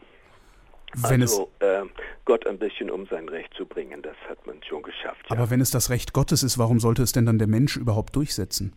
[1.08, 1.82] Wenn es, also äh,
[2.24, 5.24] Gott ein bisschen um sein Recht zu bringen, das hat man schon geschafft.
[5.28, 5.36] Ja.
[5.36, 8.16] aber wenn es das Recht Gottes ist, warum sollte es denn dann der Mensch überhaupt
[8.16, 8.72] durchsetzen?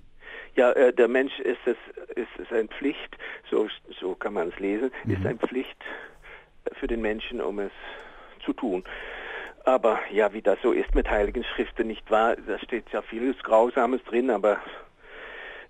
[0.56, 1.78] Ja, äh, der Mensch ist es
[2.16, 3.18] ist es eine Pflicht,
[3.50, 3.68] so
[4.00, 5.78] so kann man es lesen, ist eine Pflicht
[6.80, 7.72] für den Menschen, um es
[8.46, 8.84] zu tun.
[9.66, 12.36] Aber ja, wie das so ist mit heiligen Schriften, nicht wahr?
[12.36, 14.60] Da steht ja vieles Grausames drin, aber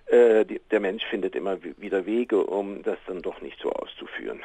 [0.08, 3.72] äh, die, der Mensch findet immer wi- wieder Wege, um das dann doch nicht so
[3.72, 4.41] auszuführen.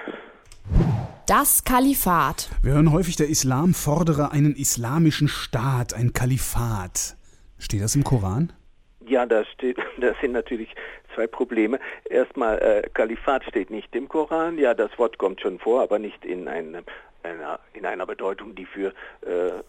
[1.27, 2.51] Das Kalifat.
[2.63, 7.17] Wir hören häufig, der Islam fordere einen islamischen Staat, ein Kalifat.
[7.59, 8.53] Steht das im Koran?
[9.09, 10.75] Ja, da steht, das sind natürlich
[11.15, 11.81] zwei Probleme.
[12.05, 14.59] Erstmal, äh, Kalifat steht nicht im Koran.
[14.59, 16.85] Ja, das Wort kommt schon vor, aber nicht in einem,
[17.23, 18.89] einer, in einer Bedeutung, die für,
[19.23, 19.63] äh,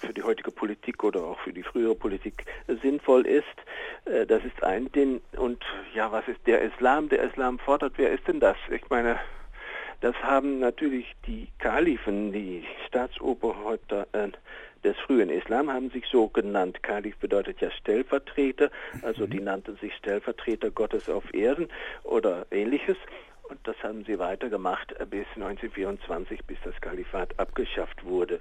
[0.00, 2.44] für die heutige Politik oder auch für die frühere Politik
[2.80, 3.44] sinnvoll ist.
[4.04, 5.20] Äh, das ist ein Ding.
[5.36, 7.08] Und ja, was ist der Islam?
[7.08, 8.56] Der Islam fordert, wer ist denn das?
[8.70, 9.18] Ich meine,
[10.00, 14.28] das haben natürlich die Kalifen, die Staatsoberhäupter äh,
[14.82, 16.82] des frühen Islam, haben sich so genannt.
[16.82, 18.70] Kalif bedeutet ja Stellvertreter,
[19.02, 21.68] also die nannten sich Stellvertreter Gottes auf Erden
[22.02, 22.96] oder ähnliches.
[23.50, 28.40] Und das haben sie weitergemacht äh, bis 1924, bis das Kalifat abgeschafft wurde.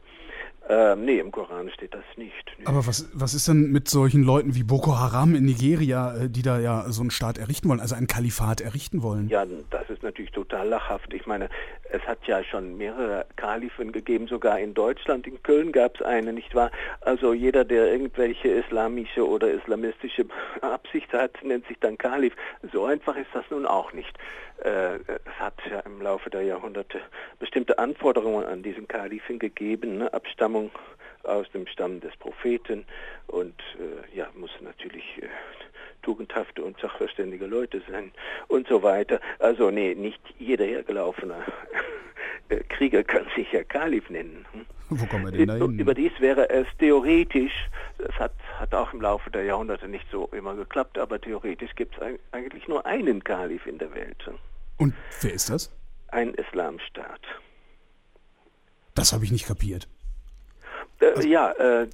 [0.72, 2.52] Ähm, nee, im Koran steht das nicht.
[2.60, 2.65] Nee.
[2.65, 6.43] Aber was, was ist denn mit solchen Leuten wie Boko Haram in Nigeria, äh, die
[6.43, 9.30] da ja so einen Staat errichten wollen, also ein Kalifat errichten wollen?
[9.30, 11.12] Ja, das ist natürlich total lachhaft.
[11.12, 11.50] Ich meine,
[11.91, 15.26] es hat ja schon mehrere Kalifen gegeben, sogar in Deutschland.
[15.26, 16.69] In Köln gab es eine, nicht wahr?
[17.02, 20.26] Also jeder, der irgendwelche islamische oder islamistische
[20.62, 22.34] Absicht hat, nennt sich dann Kalif.
[22.72, 24.15] So einfach ist das nun auch nicht.
[24.63, 27.00] Äh, es hat ja im Laufe der Jahrhunderte
[27.39, 30.13] bestimmte Anforderungen an diesen Kalifen gegeben, ne?
[30.13, 30.72] Abstammung
[31.24, 32.86] aus dem Stamm des Propheten
[33.28, 35.28] und äh, ja, muss natürlich äh,
[36.02, 38.12] tugendhafte und sachverständige Leute sein
[38.48, 39.19] und so weiter.
[39.39, 41.36] Also nee, nicht jeder hergelaufene
[42.50, 44.45] äh, Krieger kann sich ja Kalif nennen.
[44.54, 44.65] Hm?
[44.89, 45.80] Wo kommen wir denn da hin?
[45.80, 47.54] Überdies wäre es theoretisch,
[48.00, 51.95] es hat, hat auch im Laufe der Jahrhunderte nicht so immer geklappt, aber theoretisch gibt
[51.95, 54.30] es eigentlich nur einen Kalif in der Welt.
[54.78, 55.72] Und wer ist das?
[56.10, 57.22] Ein Islamstaat.
[58.95, 59.88] Das habe ich nicht kapiert.
[61.00, 61.88] Äh, ja, äh,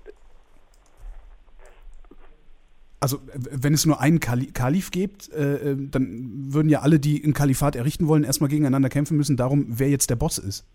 [3.06, 7.24] Also, wenn es nur einen Kali Kalif gibt, äh, äh, dann würden ja alle, die
[7.24, 10.66] ein Kalifat errichten wollen, erstmal gegeneinander kämpfen müssen, darum, wer jetzt der Boss ist.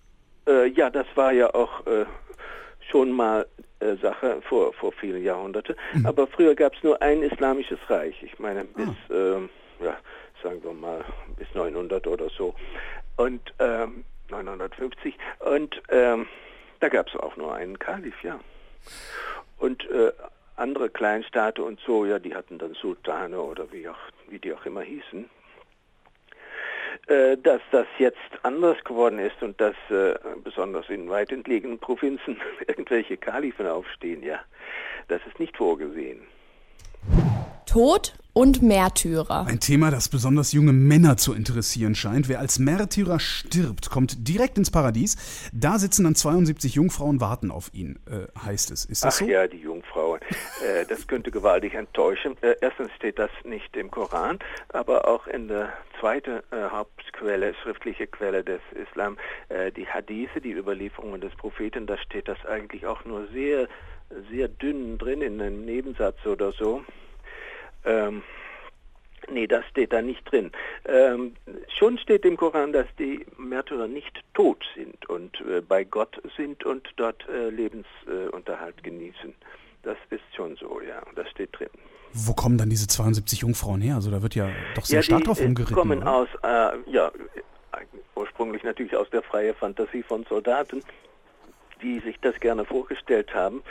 [0.47, 2.05] Äh, ja, das war ja auch äh,
[2.89, 3.47] schon mal
[3.97, 5.75] Sache vor, vor vielen Jahrhunderten.
[6.05, 8.23] Aber früher gab es nur ein islamisches Reich.
[8.23, 9.49] Ich meine, bis, ähm,
[9.83, 9.97] ja,
[10.43, 11.05] sagen wir mal,
[11.37, 12.55] bis 900 oder so.
[13.17, 15.17] Und ähm, 950.
[15.41, 16.27] Und ähm,
[16.81, 18.41] da gab es auch nur einen Kalif, ja.
[19.59, 20.13] Und äh,
[20.57, 24.65] andere Kleinstaaten und so, ja, die hatten dann Sultane oder wie, auch, wie die auch
[24.67, 25.29] immer hießen.
[27.07, 32.41] Äh, dass das jetzt anders geworden ist und dass äh, besonders in weit entlegenen Provinzen
[32.67, 34.41] irgendwelche Kalifen aufstehen, ja,
[35.09, 36.21] das ist nicht vorgesehen.
[37.67, 39.47] Tod und Märtyrer.
[39.47, 42.29] Ein Thema, das besonders junge Männer zu interessieren scheint.
[42.29, 45.51] Wer als Märtyrer stirbt, kommt direkt ins Paradies.
[45.53, 48.85] Da sitzen dann 72 Jungfrauen, warten auf ihn, äh, heißt es.
[48.85, 49.25] Ist das Ach so?
[49.27, 50.10] ja, die Jungfrauen.
[50.65, 52.37] Äh, das könnte gewaltig enttäuschen.
[52.43, 54.39] Äh, erstens steht das nicht im Koran,
[54.69, 60.53] aber auch in der zweiten äh, Hauptquelle, schriftliche Quelle des Islam, äh, die Hadithe, die
[60.53, 63.69] Überlieferungen des Propheten, da steht das eigentlich auch nur sehr,
[64.31, 66.85] sehr dünn drin in einem Nebensatz oder so.
[67.85, 68.23] Ähm,
[69.29, 70.51] Nee, das steht da nicht drin.
[70.87, 71.35] Ähm,
[71.69, 76.65] schon steht im Koran, dass die Märtyrer nicht tot sind und äh, bei Gott sind
[76.65, 79.35] und dort äh, Lebensunterhalt genießen.
[79.83, 81.69] Das ist schon so, ja, das steht drin.
[82.13, 83.95] Wo kommen dann diese 72 Jungfrauen her?
[83.95, 85.77] Also da wird ja doch sehr stark die drauf äh, rumgeritten.
[85.77, 86.13] kommen oder?
[86.13, 87.81] aus, äh, ja, äh,
[88.17, 90.83] ursprünglich natürlich aus der freien Fantasie von Soldaten,
[91.83, 93.63] die sich das gerne vorgestellt haben.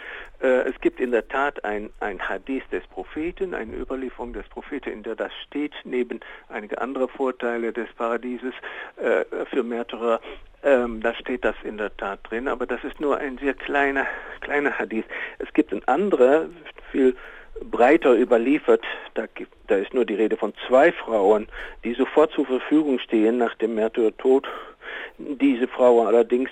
[0.42, 4.90] Äh, es gibt in der Tat ein, ein Hadith des Propheten, eine Überlieferung des Propheten,
[4.90, 6.20] in der das steht, neben
[6.50, 8.54] einige andere Vorteile des Paradieses
[8.98, 10.20] äh, für Märtyrer.
[10.62, 14.06] Ähm, da steht das in der Tat drin, aber das ist nur ein sehr kleiner,
[14.42, 15.06] kleiner Hadith.
[15.38, 16.48] Es gibt ein anderer,
[16.92, 17.16] viel
[17.64, 21.48] breiter überliefert, da, gibt, da ist nur die Rede von zwei Frauen,
[21.84, 24.48] die sofort zur Verfügung stehen nach dem Märtyrertod.
[25.18, 26.50] Diese Frauen allerdings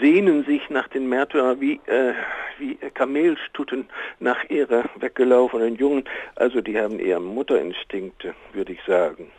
[0.00, 2.14] sehnen sich nach den Märtyrern wie, äh,
[2.58, 3.88] wie Kamelstutten
[4.20, 6.04] nach ihrer weggelaufenen Jungen.
[6.36, 9.30] Also die haben eher Mutterinstinkte, würde ich sagen.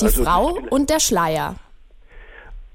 [0.00, 1.54] Die Also, Frau das- und der Schleier.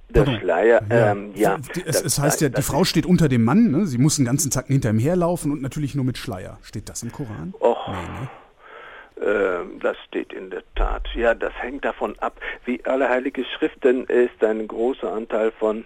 [0.10, 1.58] Der Schleier, ähm, ja.
[1.76, 3.86] Die- Es, es heißt ja, die Frau steht unter dem Mann, ne?
[3.86, 6.58] sie muss den ganzen Tag hinter ihm herlaufen und natürlich nur mit Schleier.
[6.64, 7.54] Steht das im Koran?
[7.62, 9.62] Och, Nee, ne?
[9.62, 11.08] ähm, das steht in der Tat.
[11.16, 12.34] Ja, das hängt davon ab.
[12.66, 15.86] Wie alle heilige Schriften ist ein großer Anteil von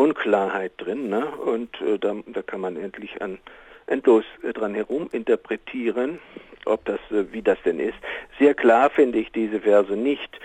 [0.00, 1.08] Unklarheit drin.
[1.10, 1.26] Ne?
[1.26, 3.38] Und äh, da, da kann man endlich an,
[3.86, 6.18] endlos äh, dran herum interpretieren,
[6.64, 7.98] ob das, äh, wie das denn ist.
[8.38, 10.40] Sehr klar finde ich diese Verse nicht.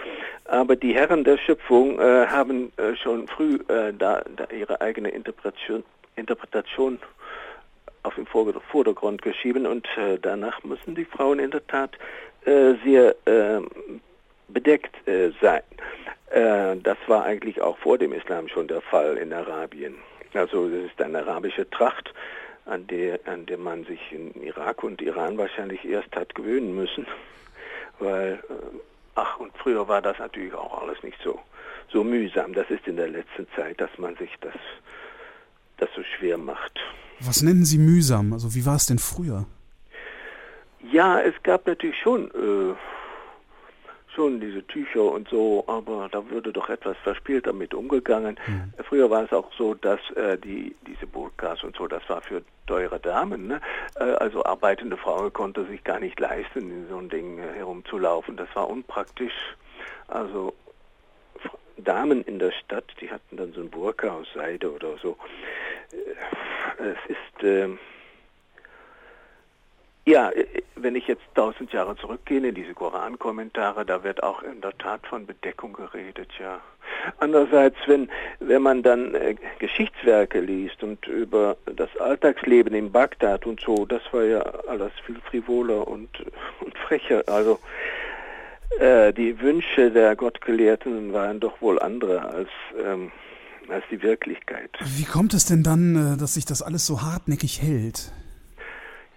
[0.46, 5.10] Aber die Herren der Schöpfung äh, haben äh, schon früh äh, da, da ihre eigene
[5.10, 5.84] Interpretation,
[6.18, 7.00] Interpretation
[8.04, 9.88] auf den Vorder- Vordergrund geschieben und
[10.22, 11.98] danach müssen die Frauen in der Tat
[12.46, 13.16] sehr
[14.48, 15.62] bedeckt äh, sein.
[16.32, 19.96] Äh, das war eigentlich auch vor dem Islam schon der Fall in Arabien.
[20.34, 22.14] Also es ist eine arabische Tracht,
[22.66, 27.06] an der, an der man sich in Irak und Iran wahrscheinlich erst hat gewöhnen müssen,
[28.00, 28.78] weil äh,
[29.16, 31.40] ach und früher war das natürlich auch alles nicht so
[31.92, 32.54] so mühsam.
[32.54, 34.56] Das ist in der letzten Zeit, dass man sich das
[35.78, 36.80] das so schwer macht.
[37.20, 38.34] Was nennen Sie mühsam?
[38.34, 39.46] Also wie war es denn früher?
[40.92, 42.76] Ja, es gab natürlich schon, äh,
[44.16, 48.38] schon diese Tücher und so, aber da würde doch etwas verspielt damit umgegangen.
[48.78, 52.22] Äh, Früher war es auch so, dass äh, die diese Burkas und so, das war
[52.22, 53.48] für teure Damen.
[53.48, 53.62] Ne?
[54.00, 58.38] Äh, also arbeitende Frau konnte sich gar nicht leisten, in so ein Ding äh, herumzulaufen.
[58.38, 59.56] Das war unpraktisch.
[60.08, 60.54] Also
[61.78, 65.18] Damen in der Stadt, die hatten dann so ein Burka aus Seide oder so.
[66.78, 67.78] es ist, ähm,
[70.06, 70.46] ja, äh,
[70.76, 75.06] wenn ich jetzt tausend Jahre zurückgehe in diese Korankommentare, da wird auch in der Tat
[75.08, 76.62] von Bedeckung geredet, ja.
[77.18, 83.60] Andererseits, wenn, wenn man dann äh, Geschichtswerke liest und über das Alltagsleben in Bagdad und
[83.60, 86.10] so, das war ja alles viel frivoler und,
[86.62, 87.24] und frecher.
[87.28, 87.60] Also
[88.80, 92.50] äh, die Wünsche der Gottgelehrten waren doch wohl andere als,
[92.84, 93.12] ähm,
[93.70, 94.72] als die Wirklichkeit.
[94.82, 98.12] Wie kommt es denn dann, äh, dass sich das alles so hartnäckig hält?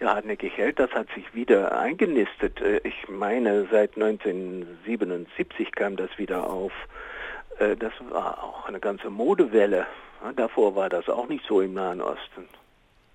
[0.00, 2.60] Ja, hartnäckig hält, das hat sich wieder eingenistet.
[2.60, 6.72] Äh, Ich meine, seit 1977 kam das wieder auf.
[7.58, 9.86] Äh, Das war auch eine ganze Modewelle.
[10.36, 12.44] Davor war das auch nicht so im Nahen Osten.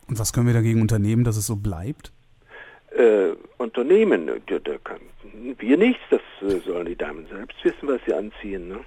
[0.08, 2.12] Und was können wir dagegen unternehmen, dass es so bleibt?
[2.92, 5.00] Äh, Unternehmen, da, da kann
[5.58, 8.68] wir nichts, das äh, sollen die Damen selbst wissen, was sie anziehen.
[8.68, 8.80] Ne?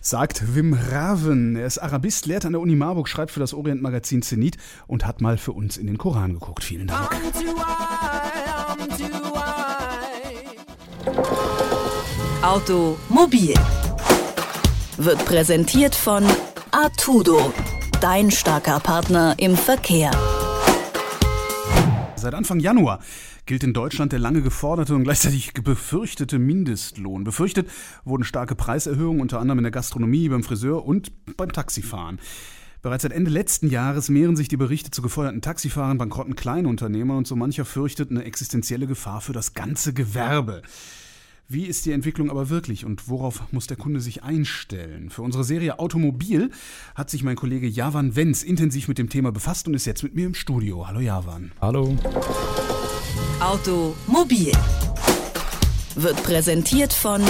[0.00, 1.56] Sagt Wim Raven.
[1.56, 4.56] Er ist Arabist, lehrt an der Uni Marburg, schreibt für das Orient-Magazin Zenit
[4.86, 6.64] und hat mal für uns in den Koran geguckt.
[6.64, 7.10] Vielen Dank.
[12.42, 13.54] Automobil
[14.96, 16.24] wird präsentiert von
[16.70, 17.52] Artudo,
[18.00, 20.10] dein starker Partner im Verkehr.
[22.16, 23.00] Seit Anfang Januar
[23.46, 27.24] gilt in Deutschland der lange geforderte und gleichzeitig befürchtete Mindestlohn.
[27.24, 27.68] Befürchtet
[28.04, 32.18] wurden starke Preiserhöhungen, unter anderem in der Gastronomie, beim Friseur und beim Taxifahren.
[32.82, 37.26] Bereits seit Ende letzten Jahres mehren sich die Berichte zu gefeuerten Taxifahrern, bankrotten Kleinunternehmern und
[37.28, 40.62] so mancher fürchtet eine existenzielle Gefahr für das ganze Gewerbe.
[41.48, 45.10] Wie ist die Entwicklung aber wirklich und worauf muss der Kunde sich einstellen?
[45.10, 46.50] Für unsere Serie Automobil
[46.94, 50.14] hat sich mein Kollege Javan Wenz intensiv mit dem Thema befasst und ist jetzt mit
[50.14, 50.88] mir im Studio.
[50.88, 51.52] Hallo Javan.
[51.60, 51.96] Hallo.
[53.42, 54.52] Automobil
[55.96, 57.20] wird präsentiert von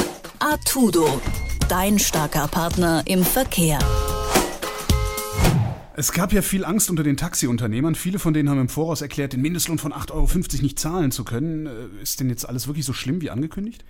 [0.40, 1.22] Artudo,
[1.70, 3.78] dein starker Partner im Verkehr.
[5.96, 7.94] Es gab ja viel Angst unter den Taxiunternehmern.
[7.94, 11.24] Viele von denen haben im Voraus erklärt, den Mindestlohn von 8,50 Euro nicht zahlen zu
[11.24, 11.66] können.
[11.66, 13.82] Äh, Ist denn jetzt alles wirklich so schlimm wie angekündigt?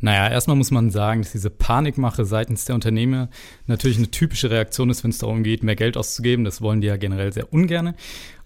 [0.00, 3.28] Naja, erstmal muss man sagen, dass diese Panikmache seitens der Unternehmer
[3.66, 6.44] natürlich eine typische Reaktion ist, wenn es darum geht, mehr Geld auszugeben.
[6.44, 7.94] Das wollen die ja generell sehr ungerne.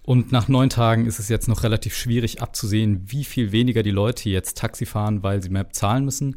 [0.05, 3.91] Und nach neun Tagen ist es jetzt noch relativ schwierig abzusehen, wie viel weniger die
[3.91, 6.35] Leute jetzt Taxi fahren, weil sie mehr zahlen müssen.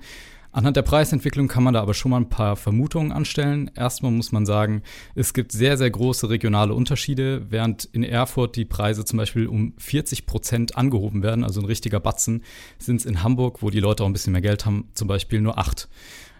[0.56, 3.70] Anhand der Preisentwicklung kann man da aber schon mal ein paar Vermutungen anstellen.
[3.74, 4.82] Erstmal muss man sagen,
[5.14, 7.50] es gibt sehr, sehr große regionale Unterschiede.
[7.50, 12.00] Während in Erfurt die Preise zum Beispiel um 40 Prozent angehoben werden, also ein richtiger
[12.00, 12.42] Batzen,
[12.78, 15.42] sind es in Hamburg, wo die Leute auch ein bisschen mehr Geld haben, zum Beispiel
[15.42, 15.88] nur acht.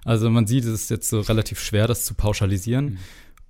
[0.07, 2.99] Also man sieht, es ist jetzt so relativ schwer, das zu pauschalisieren.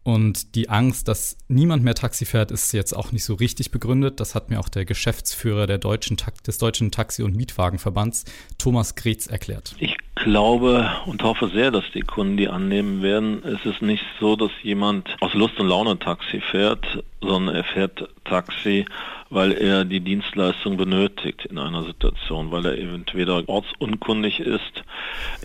[0.06, 4.20] Und die Angst, dass niemand mehr Taxi fährt, ist jetzt auch nicht so richtig begründet.
[4.20, 8.24] Das hat mir auch der Geschäftsführer der deutschen, des Deutschen Taxi- und Mietwagenverbands,
[8.56, 9.74] Thomas Gretz, erklärt.
[9.80, 13.42] Ich glaube und hoffe sehr, dass die Kunden die annehmen werden.
[13.42, 16.86] Es ist nicht so, dass jemand aus Lust und Laune Taxi fährt,
[17.20, 18.84] sondern er fährt Taxi,
[19.30, 24.84] weil er die Dienstleistung benötigt in einer Situation, weil er entweder ortsunkundig ist,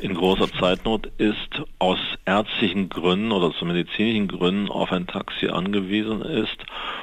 [0.01, 6.21] in großer Zeitnot ist, aus ärztlichen Gründen oder zu medizinischen Gründen auf ein Taxi angewiesen
[6.21, 6.57] ist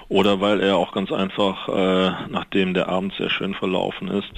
[0.08, 4.32] oder weil er auch ganz einfach, äh, nachdem der Abend sehr schön verlaufen ist,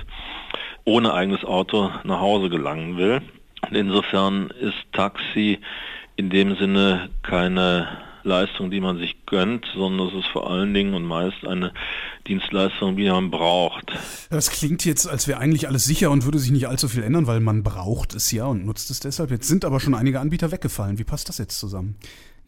[0.85, 3.21] ohne eigenes Auto nach Hause gelangen will.
[3.69, 5.59] Und insofern ist Taxi
[6.17, 10.95] in dem Sinne keine Leistung, die man sich gönnt, sondern es ist vor allen Dingen
[10.95, 11.73] und meist eine
[12.27, 13.93] Dienstleistung, die man braucht.
[14.31, 17.27] Das klingt jetzt, als wäre eigentlich alles sicher und würde sich nicht allzu viel ändern,
[17.27, 19.31] weil man braucht es ja und nutzt es deshalb.
[19.31, 20.99] Jetzt sind aber schon einige Anbieter weggefallen.
[20.99, 21.97] Wie passt das jetzt zusammen?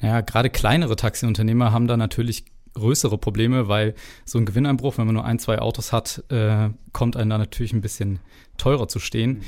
[0.00, 2.44] Ja, gerade kleinere Taxiunternehmer haben da natürlich
[2.74, 3.94] größere Probleme, weil
[4.24, 7.72] so ein Gewinneinbruch, wenn man nur ein, zwei Autos hat, äh, kommt einem da natürlich
[7.72, 8.18] ein bisschen
[8.56, 9.42] teurer zu stehen.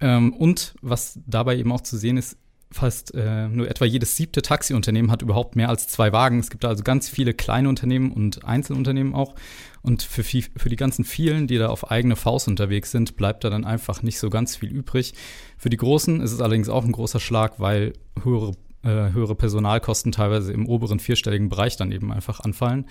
[0.00, 2.36] Ähm, und was dabei eben auch zu sehen ist,
[2.74, 6.40] fast äh, nur etwa jedes siebte Taxiunternehmen hat überhaupt mehr als zwei Wagen.
[6.40, 9.34] Es gibt also ganz viele kleine Unternehmen und Einzelunternehmen auch.
[9.82, 13.44] Und für, viel, für die ganzen vielen, die da auf eigene Faust unterwegs sind, bleibt
[13.44, 15.14] da dann einfach nicht so ganz viel übrig.
[15.56, 18.52] Für die Großen ist es allerdings auch ein großer Schlag, weil höhere,
[18.82, 22.86] äh, höhere Personalkosten teilweise im oberen vierstelligen Bereich dann eben einfach anfallen.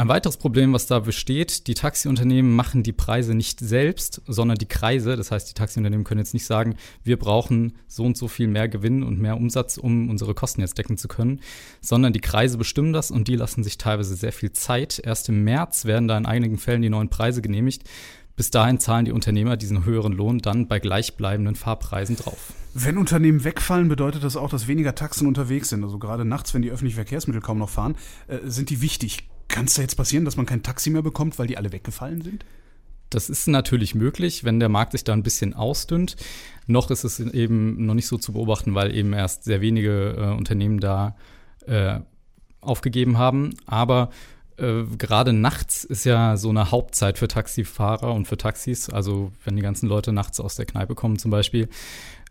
[0.00, 4.64] Ein weiteres Problem, was da besteht, die Taxiunternehmen machen die Preise nicht selbst, sondern die
[4.64, 5.14] Kreise.
[5.14, 8.66] Das heißt, die Taxiunternehmen können jetzt nicht sagen, wir brauchen so und so viel mehr
[8.66, 11.40] Gewinn und mehr Umsatz, um unsere Kosten jetzt decken zu können,
[11.82, 15.02] sondern die Kreise bestimmen das und die lassen sich teilweise sehr viel Zeit.
[15.04, 17.82] Erst im März werden da in einigen Fällen die neuen Preise genehmigt.
[18.36, 22.54] Bis dahin zahlen die Unternehmer diesen höheren Lohn dann bei gleichbleibenden Fahrpreisen drauf.
[22.72, 25.84] Wenn Unternehmen wegfallen, bedeutet das auch, dass weniger Taxen unterwegs sind.
[25.84, 27.96] Also gerade nachts, wenn die öffentlichen Verkehrsmittel kaum noch fahren,
[28.28, 29.28] äh, sind die wichtig.
[29.50, 32.22] Kann es da jetzt passieren, dass man kein Taxi mehr bekommt, weil die alle weggefallen
[32.22, 32.44] sind?
[33.10, 36.14] Das ist natürlich möglich, wenn der Markt sich da ein bisschen ausdünnt.
[36.68, 40.36] Noch ist es eben noch nicht so zu beobachten, weil eben erst sehr wenige äh,
[40.36, 41.16] Unternehmen da
[41.66, 41.98] äh,
[42.60, 43.54] aufgegeben haben.
[43.66, 44.10] Aber
[44.56, 48.88] äh, gerade nachts ist ja so eine Hauptzeit für Taxifahrer und für Taxis.
[48.88, 51.68] Also wenn die ganzen Leute nachts aus der Kneipe kommen zum Beispiel.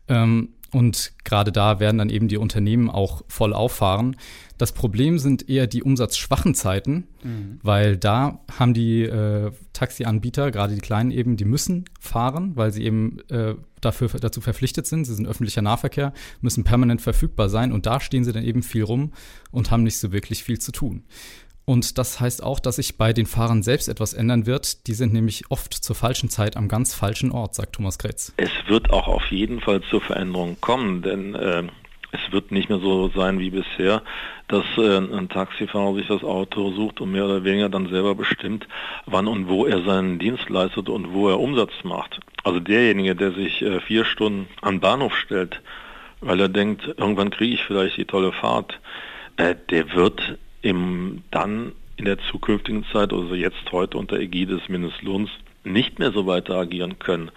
[0.07, 4.15] Ähm, und gerade da werden dann eben die Unternehmen auch voll auffahren.
[4.57, 7.59] Das Problem sind eher die umsatzschwachen Zeiten, Mhm.
[7.63, 12.83] weil da haben die äh, Taxianbieter, gerade die kleinen eben, die müssen fahren, weil sie
[12.83, 15.05] eben äh, dafür, dazu verpflichtet sind.
[15.05, 18.83] Sie sind öffentlicher Nahverkehr, müssen permanent verfügbar sein und da stehen sie dann eben viel
[18.83, 19.13] rum
[19.51, 21.03] und haben nicht so wirklich viel zu tun.
[21.69, 24.87] Und das heißt auch, dass sich bei den Fahrern selbst etwas ändern wird.
[24.87, 28.33] Die sind nämlich oft zur falschen Zeit am ganz falschen Ort, sagt Thomas Kretz.
[28.37, 31.61] Es wird auch auf jeden Fall zur Veränderung kommen, denn äh,
[32.11, 34.01] es wird nicht mehr so sein wie bisher,
[34.47, 38.67] dass äh, ein Taxifahrer sich das Auto sucht und mehr oder weniger dann selber bestimmt,
[39.05, 42.19] wann und wo er seinen Dienst leistet und wo er Umsatz macht.
[42.43, 45.61] Also derjenige, der sich äh, vier Stunden am Bahnhof stellt,
[46.19, 48.79] weil er denkt, irgendwann kriege ich vielleicht die tolle Fahrt,
[49.37, 54.69] äh, der wird im dann in der zukünftigen Zeit, also jetzt heute unter Ägide des
[54.69, 55.29] Mindestlohns,
[55.63, 57.31] nicht mehr so weiter agieren können,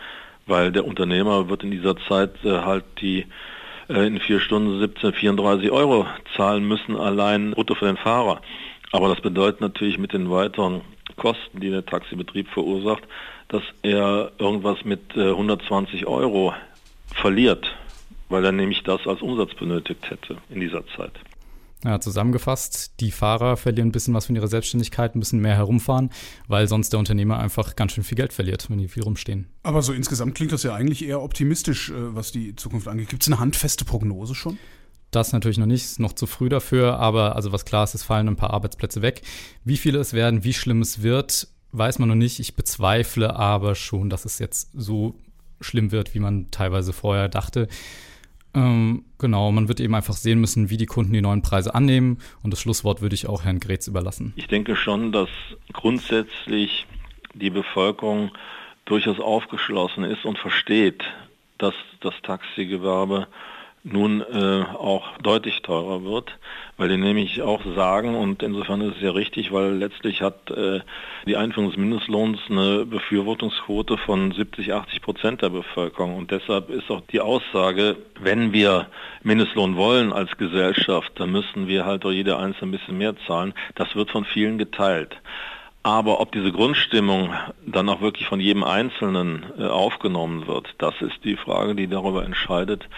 [0.47, 3.27] weil der Unternehmer wird in dieser Zeit äh, halt die
[3.89, 6.07] äh, in vier Stunden 17, 34 Euro
[6.37, 8.41] zahlen müssen, allein brutto für den Fahrer.
[8.93, 10.83] Aber das bedeutet natürlich mit den weiteren
[11.17, 13.03] Kosten, die der Taxibetrieb verursacht,
[13.49, 16.55] dass er irgendwas mit äh, 120 Euro
[17.15, 17.75] verliert,
[18.29, 21.13] weil er nämlich das als Umsatz benötigt hätte in dieser Zeit.
[21.85, 26.11] Ja, zusammengefasst, die Fahrer verlieren ein bisschen was von ihrer Selbstständigkeit, müssen mehr herumfahren,
[26.47, 29.49] weil sonst der Unternehmer einfach ganz schön viel Geld verliert, wenn die viel rumstehen.
[29.65, 33.09] Aber so insgesamt klingt das ja eigentlich eher optimistisch, äh, was die Zukunft angeht.
[33.09, 34.59] Gibt es eine handfeste Prognose schon?
[35.11, 38.03] Das natürlich noch nicht, ist noch zu früh dafür, aber also was klar ist, es
[38.03, 39.23] fallen ein paar Arbeitsplätze weg.
[39.65, 42.39] Wie viele es werden, wie schlimm es wird, weiß man noch nicht.
[42.39, 45.17] Ich bezweifle aber schon, dass es jetzt so
[45.61, 47.69] schlimm wird, wie man teilweise vorher dachte.
[48.55, 52.19] Ähm, genau, man wird eben einfach sehen müssen, wie die Kunden die neuen Preise annehmen.
[52.43, 54.33] Und das Schlusswort würde ich auch Herrn Gretz überlassen.
[54.37, 55.31] Ich denke schon, dass
[55.73, 56.87] grundsätzlich
[57.35, 58.31] die Bevölkerung
[58.85, 61.05] durchaus aufgeschlossen ist und versteht,
[61.59, 63.29] dass das Taxigewerbe
[63.85, 66.39] nun äh, auch deutlich teurer wird,
[66.77, 70.81] weil die nämlich auch sagen, und insofern ist es ja richtig, weil letztlich hat äh,
[71.27, 76.17] die Einführung des Mindestlohns eine Befürwortungsquote von 70, 80 Prozent der Bevölkerung.
[76.17, 78.87] Und deshalb ist auch die Aussage, wenn wir
[79.25, 83.53] Mindestlohn wollen als Gesellschaft, dann müssen wir halt auch jeder Einzelne ein bisschen mehr zahlen.
[83.75, 85.21] Das wird von vielen geteilt.
[85.85, 87.35] Aber ob diese Grundstimmung
[87.67, 92.25] dann auch wirklich von jedem Einzelnen äh, aufgenommen wird, das ist die Frage, die darüber
[92.25, 92.89] entscheidet,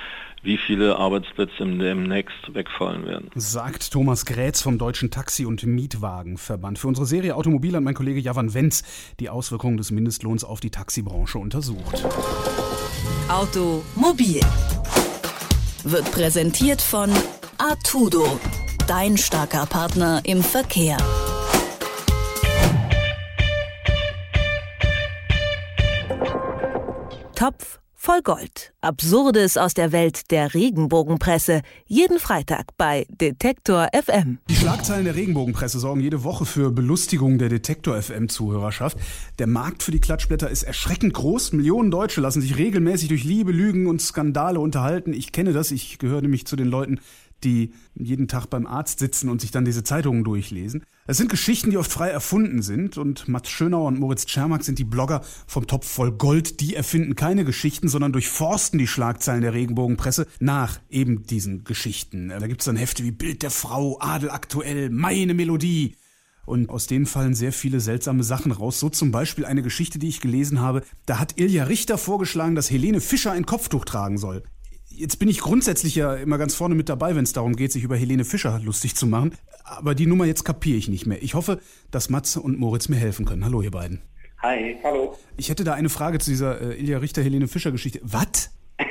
[0.44, 3.30] wie viele Arbeitsplätze im- demnächst wegfallen werden.
[3.34, 6.78] Sagt Thomas Grätz vom Deutschen Taxi- und Mietwagenverband.
[6.78, 8.82] Für unsere Serie Automobil hat mein Kollege Javan Wenz
[9.20, 12.04] die Auswirkungen des Mindestlohns auf die Taxibranche untersucht.
[13.28, 14.40] Automobil
[15.84, 17.10] wird präsentiert von
[17.58, 18.38] Artudo,
[18.86, 20.98] dein starker Partner im Verkehr.
[27.34, 28.74] Topf voll Gold.
[28.82, 31.62] Absurdes aus der Welt der Regenbogenpresse.
[31.86, 34.40] Jeden Freitag bei Detektor FM.
[34.50, 38.98] Die Schlagzeilen der Regenbogenpresse sorgen jede Woche für Belustigung der Detektor FM-Zuhörerschaft.
[39.38, 41.54] Der Markt für die Klatschblätter ist erschreckend groß.
[41.54, 45.14] Millionen Deutsche lassen sich regelmäßig durch Liebe, Lügen und Skandale unterhalten.
[45.14, 45.70] Ich kenne das.
[45.70, 47.00] Ich gehöre nämlich zu den Leuten,
[47.42, 50.84] die jeden Tag beim Arzt sitzen und sich dann diese Zeitungen durchlesen.
[51.06, 54.78] Es sind Geschichten, die oft frei erfunden sind und Mats Schönauer und Moritz Czermak sind
[54.78, 56.60] die Blogger vom Topf voll Gold.
[56.60, 62.28] Die erfinden keine Geschichten, sondern durchforsten die Schlagzeilen der Regenbogenpresse nach eben diesen Geschichten.
[62.28, 65.96] Da gibt's dann Hefte wie Bild der Frau, Adel aktuell, Meine Melodie.
[66.46, 68.78] Und aus denen fallen sehr viele seltsame Sachen raus.
[68.78, 70.82] So zum Beispiel eine Geschichte, die ich gelesen habe.
[71.06, 74.42] Da hat Ilja Richter vorgeschlagen, dass Helene Fischer ein Kopftuch tragen soll.
[74.96, 77.82] Jetzt bin ich grundsätzlich ja immer ganz vorne mit dabei, wenn es darum geht, sich
[77.82, 79.34] über Helene Fischer lustig zu machen.
[79.64, 81.20] Aber die Nummer jetzt kapiere ich nicht mehr.
[81.22, 81.58] Ich hoffe,
[81.90, 83.44] dass Matze und Moritz mir helfen können.
[83.44, 84.02] Hallo, ihr beiden.
[84.40, 85.16] Hi, hallo.
[85.36, 88.00] Ich hätte da eine Frage zu dieser äh, Ilja Richter-Helene Fischer-Geschichte.
[88.02, 88.50] Was?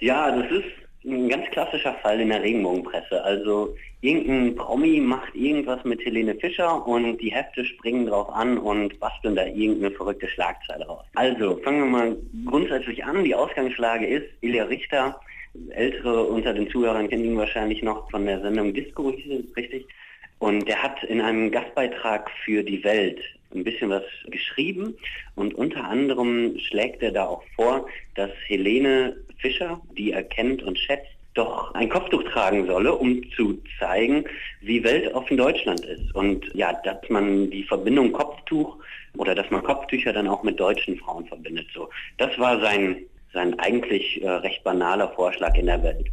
[0.00, 3.22] Ja, das ist ein ganz klassischer Fall in der Regenbogenpresse.
[3.22, 8.98] Also irgendein Promi macht irgendwas mit Helene Fischer und die Hefte springen drauf an und
[9.00, 11.04] basteln da irgendeine verrückte Schlagzeile raus.
[11.14, 13.24] Also fangen wir mal grundsätzlich an.
[13.24, 15.20] Die Ausgangslage ist, Ilja Richter,
[15.70, 19.14] ältere unter den Zuhörern kennen ihn wahrscheinlich noch von der Sendung Disco,
[19.56, 19.86] richtig.
[20.38, 23.20] Und der hat in einem Gastbeitrag für die Welt
[23.54, 24.96] ein bisschen was geschrieben
[25.34, 30.78] und unter anderem schlägt er da auch vor, dass Helene Fischer, die er kennt und
[30.78, 34.24] schätzt, doch ein Kopftuch tragen solle, um zu zeigen,
[34.60, 36.14] wie weltoffen Deutschland ist.
[36.14, 38.76] Und ja, dass man die Verbindung Kopftuch
[39.16, 41.66] oder dass man Kopftücher dann auch mit deutschen Frauen verbindet.
[41.74, 41.88] So,
[42.18, 42.96] das war sein,
[43.32, 46.06] sein eigentlich äh, recht banaler Vorschlag in der Welt.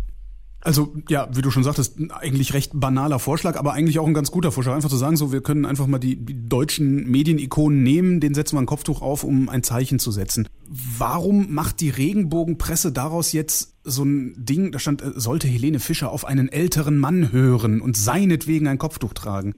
[0.61, 4.29] Also ja, wie du schon sagtest, eigentlich recht banaler Vorschlag, aber eigentlich auch ein ganz
[4.29, 4.75] guter Vorschlag.
[4.75, 8.57] Einfach zu sagen, so wir können einfach mal die, die deutschen Medienikonen nehmen, den setzen
[8.57, 10.49] wir ein Kopftuch auf, um ein Zeichen zu setzen.
[10.67, 16.11] Warum macht die Regenbogenpresse daraus jetzt so ein Ding, da stand, äh, sollte Helene Fischer
[16.11, 19.55] auf einen älteren Mann hören und seinetwegen ein Kopftuch tragen?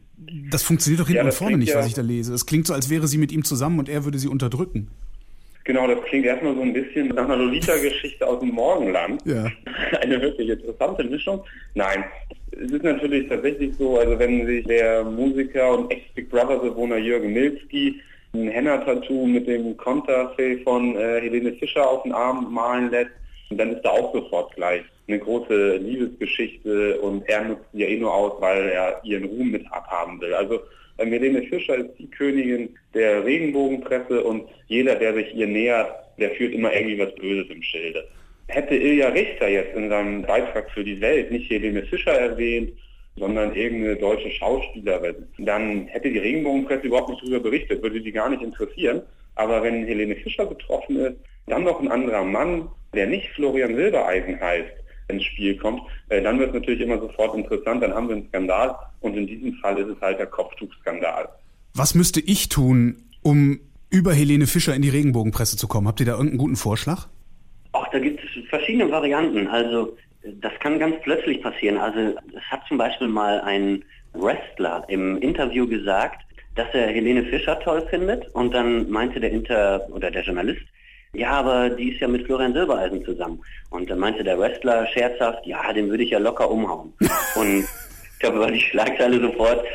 [0.51, 2.31] Das funktioniert doch hinten Ja, und vorne nicht, ja- was ich da lese.
[2.33, 4.89] Es klingt so, als wäre sie mit ihm zusammen und er würde sie unterdrücken.
[5.64, 9.22] Genau, das klingt erstmal so ein bisschen nach einer Lolita-Geschichte aus dem Morgenland.
[9.26, 9.45] Ja.
[10.01, 11.43] Eine wirklich interessante Mischung.
[11.76, 12.03] Nein,
[12.51, 18.01] es ist natürlich tatsächlich so, also wenn sich der Musiker und Ex-Big Brother-Bewohner Jürgen Milski
[18.34, 23.12] ein Henna-Tattoo mit dem Konterfei von äh, Helene Fischer auf den Arm malen lässt,
[23.49, 27.97] dann ist da auch sofort gleich eine große Liebesgeschichte und er nutzt sie ja eh
[27.97, 30.34] nur aus, weil er ihren Ruhm mit abhaben will.
[30.34, 30.62] Also
[31.09, 36.53] Helene Fischer ist die Königin der Regenbogenpresse und jeder, der sich ihr nähert, der führt
[36.53, 38.07] immer irgendwie was Böses im Schilde.
[38.47, 42.71] Hätte Ilja Richter jetzt in seinem Beitrag für die Welt nicht Helene Fischer erwähnt,
[43.15, 48.29] sondern irgendeine deutsche Schauspielerin, dann hätte die Regenbogenpresse überhaupt nicht darüber berichtet, würde die gar
[48.29, 49.01] nicht interessieren.
[49.35, 51.15] Aber wenn Helene Fischer betroffen ist,
[51.47, 54.71] dann noch ein anderer Mann, der nicht Florian Silbereisen heißt,
[55.12, 58.28] ins Spiel kommt, äh, dann wird es natürlich immer sofort interessant, dann haben wir einen
[58.28, 61.30] Skandal und in diesem Fall ist es halt der Kopftuchskandal.
[61.74, 63.59] Was müsste ich tun, um
[63.89, 65.88] über Helene Fischer in die Regenbogenpresse zu kommen?
[65.88, 67.07] Habt ihr da irgendeinen guten Vorschlag?
[67.74, 69.47] Auch da gibt es verschiedene Varianten.
[69.47, 71.78] Also das kann ganz plötzlich passieren.
[71.78, 73.84] Also es hat zum Beispiel mal ein
[74.14, 76.22] Wrestler im Interview gesagt,
[76.55, 80.62] dass er Helene Fischer toll findet und dann meinte der Inter oder der Journalist,
[81.14, 83.41] ja, aber die ist ja mit Florian Silbereisen zusammen.
[83.70, 86.93] Und dann meinte der Wrestler scherzhaft, ja, den würde ich ja locker umhauen.
[87.36, 89.66] und ich glaube, war die Schlagzeile sofort,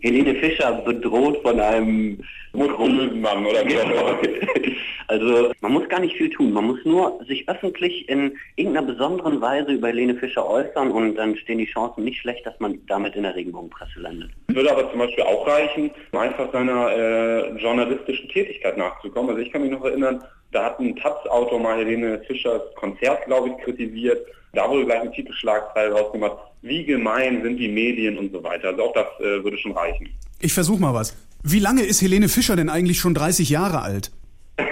[0.00, 2.22] Helene Fischer bedroht von einem
[2.52, 4.18] muskulösen Mann oder wie auch immer.
[5.08, 6.52] Also man muss gar nicht viel tun.
[6.52, 11.36] Man muss nur sich öffentlich in irgendeiner besonderen Weise über Helene Fischer äußern und dann
[11.36, 14.30] stehen die Chancen nicht schlecht, dass man damit in der Regenbogenpresse landet.
[14.48, 19.30] Es würde aber zum Beispiel auch reichen, um einfach seiner äh, journalistischen Tätigkeit nachzukommen.
[19.30, 23.50] Also ich kann mich noch erinnern, da hat ein Taz-Autor mal Helene Fischers Konzert, glaube
[23.50, 24.26] ich, kritisiert.
[24.54, 28.68] Da wurde gleich eine Titelschlagzeile rausgemacht, wie gemein sind die Medien und so weiter.
[28.68, 30.08] Also auch das äh, würde schon reichen.
[30.40, 31.16] Ich versuch mal was.
[31.42, 34.10] Wie lange ist Helene Fischer denn eigentlich schon 30 Jahre alt?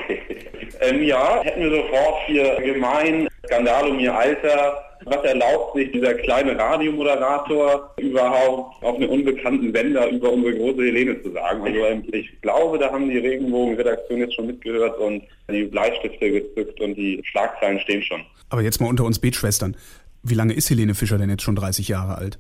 [0.83, 4.83] Ähm, ja, hätten wir sofort hier gemein, Skandal um ihr Alter.
[5.05, 11.23] Was erlaubt sich dieser kleine Radiomoderator überhaupt auf einem unbekannten Sender über unsere große Helene
[11.23, 11.63] zu sagen?
[11.65, 16.81] Also ähm, ich glaube, da haben die Regenbogen-Redaktion jetzt schon mitgehört und die Bleistifte gezückt
[16.81, 18.23] und die Schlagzeilen stehen schon.
[18.49, 19.77] Aber jetzt mal unter uns Betschwestern.
[20.23, 22.39] Wie lange ist Helene Fischer denn jetzt schon 30 Jahre alt?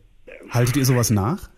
[0.50, 1.50] Haltet ihr sowas nach?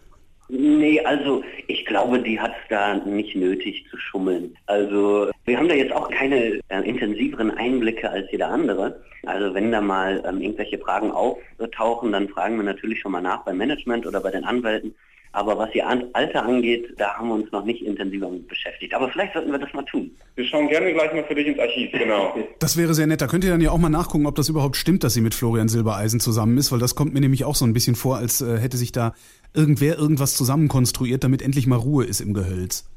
[0.49, 4.57] Nee, also ich glaube, die hat da nicht nötig zu schummeln.
[4.67, 9.01] Also wir haben da jetzt auch keine äh, intensiveren Einblicke als jeder andere.
[9.25, 13.45] Also wenn da mal ähm, irgendwelche Fragen auftauchen, dann fragen wir natürlich schon mal nach
[13.45, 14.95] beim Management oder bei den Anwälten.
[15.35, 18.93] Aber was ihr Alter angeht, da haben wir uns noch nicht intensiver mit beschäftigt.
[18.93, 20.11] Aber vielleicht sollten wir das mal tun.
[20.35, 22.35] Wir schauen gerne gleich mal für dich ins Archiv, genau.
[22.59, 23.23] Das wäre sehr nett.
[23.23, 25.35] Da könnt ihr dann ja auch mal nachgucken, ob das überhaupt stimmt, dass sie mit
[25.35, 28.43] Florian Silbereisen zusammen ist, weil das kommt mir nämlich auch so ein bisschen vor, als
[28.43, 29.15] äh, hätte sich da
[29.55, 32.89] irgendwer irgendwas zusammenkonstruiert, damit endlich mal Ruhe ist im Gehölz.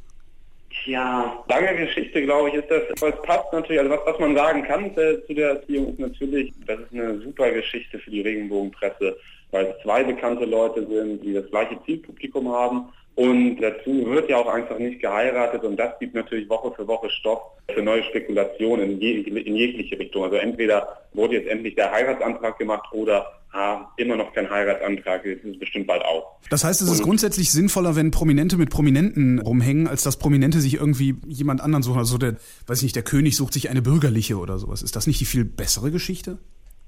[0.84, 1.44] Tja.
[1.48, 4.64] Lange Geschichte, glaube ich, ist das, aber es passt natürlich, also was, was man sagen
[4.64, 9.18] kann äh, zu der Erziehung ist natürlich, das ist eine super Geschichte für die Regenbogenpresse,
[9.52, 14.38] weil es zwei bekannte Leute sind, die das gleiche Zielpublikum haben und dazu wird ja
[14.38, 17.40] auch einfach nicht geheiratet und das gibt natürlich Woche für Woche Stoff
[17.74, 20.26] für neue Spekulationen in, je, in jegliche Richtung.
[20.26, 25.46] Also entweder wurde jetzt endlich der Heiratsantrag gemacht oder ah, immer noch kein Heiratsantrag, jetzt
[25.46, 26.36] ist es bestimmt bald auch.
[26.50, 30.76] Das heißt, es ist grundsätzlich sinnvoller, wenn Prominente mit Prominenten rumhängen, als dass Prominente sich
[30.76, 32.00] irgendwie jemand anderen suchen.
[32.00, 32.36] Also der,
[32.68, 34.82] weiß ich nicht, der König sucht sich eine bürgerliche oder sowas.
[34.82, 36.38] Ist das nicht die viel bessere Geschichte?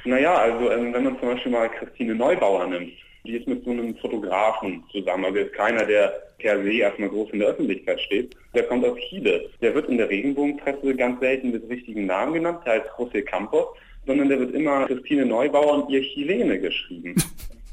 [0.03, 2.91] Naja, also ähm, wenn man zum Beispiel mal Christine Neubauer nimmt,
[3.28, 7.30] die ist mit so einem Fotografen zusammen, also ist keiner, der per se erstmal groß
[7.32, 8.36] in der Öffentlichkeit steht.
[8.53, 9.49] Der kommt aus Chile.
[9.61, 13.67] Der wird in der Regenbogenpresse ganz selten mit richtigen Namen genannt, der heißt José Campos,
[14.05, 17.15] sondern der wird immer Christine Neubauer und ihr Chilene geschrieben.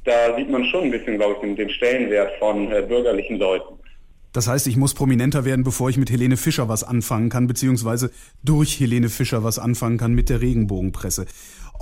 [0.06, 3.78] Da sieht man schon ein bisschen, glaube ich, den, den Stellenwert von äh, bürgerlichen Leuten.
[4.34, 8.10] Das heißt, ich muss prominenter werden, bevor ich mit Helene Fischer was anfangen kann, beziehungsweise
[8.42, 11.24] durch Helene Fischer was anfangen kann mit der Regenbogenpresse.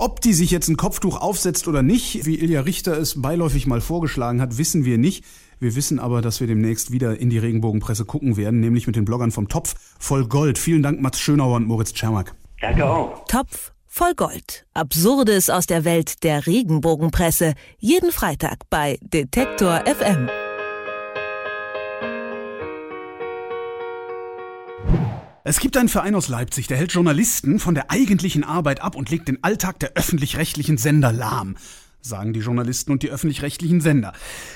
[0.03, 3.79] Ob die sich jetzt ein Kopftuch aufsetzt oder nicht, wie Ilja Richter es beiläufig mal
[3.79, 5.23] vorgeschlagen hat, wissen wir nicht.
[5.61, 9.05] Wir wissen aber, dass wir demnächst wieder in die Regenbogenpresse gucken werden, nämlich mit den
[9.05, 10.57] Bloggern vom Topf voll Gold.
[10.57, 12.35] Vielen Dank, Mats Schönauer und Moritz Czermak.
[12.59, 13.23] Danke auch.
[13.29, 14.65] Topf voll Gold.
[14.73, 17.53] Absurdes aus der Welt der Regenbogenpresse.
[17.79, 20.27] Jeden Freitag bei Detektor FM.
[25.45, 29.09] Es gibt einen Verein aus Leipzig, der hält Journalisten von der eigentlichen Arbeit ab und
[29.09, 31.57] legt den Alltag der öffentlich-rechtlichen Sender lahm.
[31.99, 34.13] sagen die Journalisten und die öffentlich-rechtlichen Sender.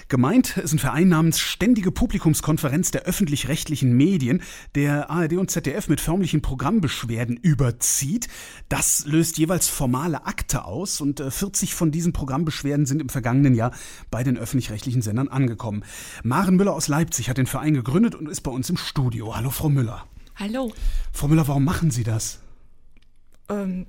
[0.08, 4.42] Gemeint ist ein Verein namens Ständige Publikumskonferenz der öffentlich-rechtlichen Medien,
[4.76, 8.30] der ARD und ZDF mit förmlichen Programmbeschwerden überzieht.
[8.70, 13.56] Das löst jeweils formale Akte aus und äh, 40 von diesen Programmbeschwerden sind im vergangenen
[13.56, 13.74] Jahr
[14.10, 15.84] bei den öffentlich-rechtlichen Sendern angekommen.
[16.24, 19.36] Maren Müller aus Leipzig hat den Verein gegründet und ist bei uns im Studio.
[19.36, 20.06] Hallo, Frau Müller.
[20.40, 20.72] Hallo.
[21.14, 22.40] Frau Müller, warum machen Sie das?
[23.50, 23.88] Ähm,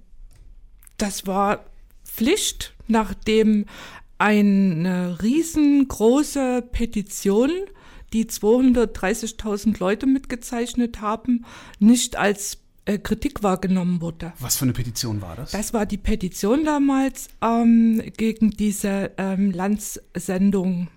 [0.96, 1.66] das war
[2.04, 3.66] Pflicht, nachdem
[4.16, 7.50] eine riesengroße Petition,
[8.14, 11.44] die 230.000 Leute mitgezeichnet haben,
[11.78, 14.32] nicht als äh, Kritik wahrgenommen wurde.
[14.40, 15.50] Was für eine Petition war das?
[15.50, 20.88] Das war die Petition damals ähm, gegen diese ähm, Lanz-Sendung.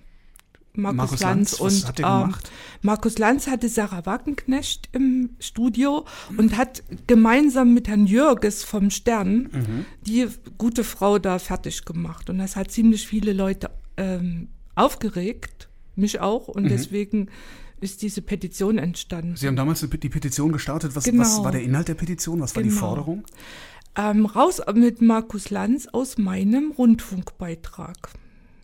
[0.73, 2.35] Markus, Markus Lanz, Lanz, und hat ähm?
[2.81, 6.05] Markus Lanz hatte Sarah Wagenknecht im Studio
[6.37, 9.85] und hat gemeinsam mit Herrn Jürges vom Stern Mhm.
[10.07, 12.29] die gute Frau da fertig gemacht.
[12.29, 16.47] Und das hat ziemlich viele Leute ähm, aufgeregt, mich auch.
[16.47, 16.69] Und Mhm.
[16.69, 17.27] deswegen
[17.81, 19.35] ist diese Petition entstanden.
[19.35, 20.95] Sie haben damals die Petition gestartet.
[20.95, 21.21] Was, Genau.
[21.23, 22.39] was war der Inhalt der Petition?
[22.39, 22.79] Was war die Genau.
[22.79, 23.23] Forderung?
[23.97, 27.97] Ähm, raus mit Markus Lanz aus meinem Rundfunkbeitrag.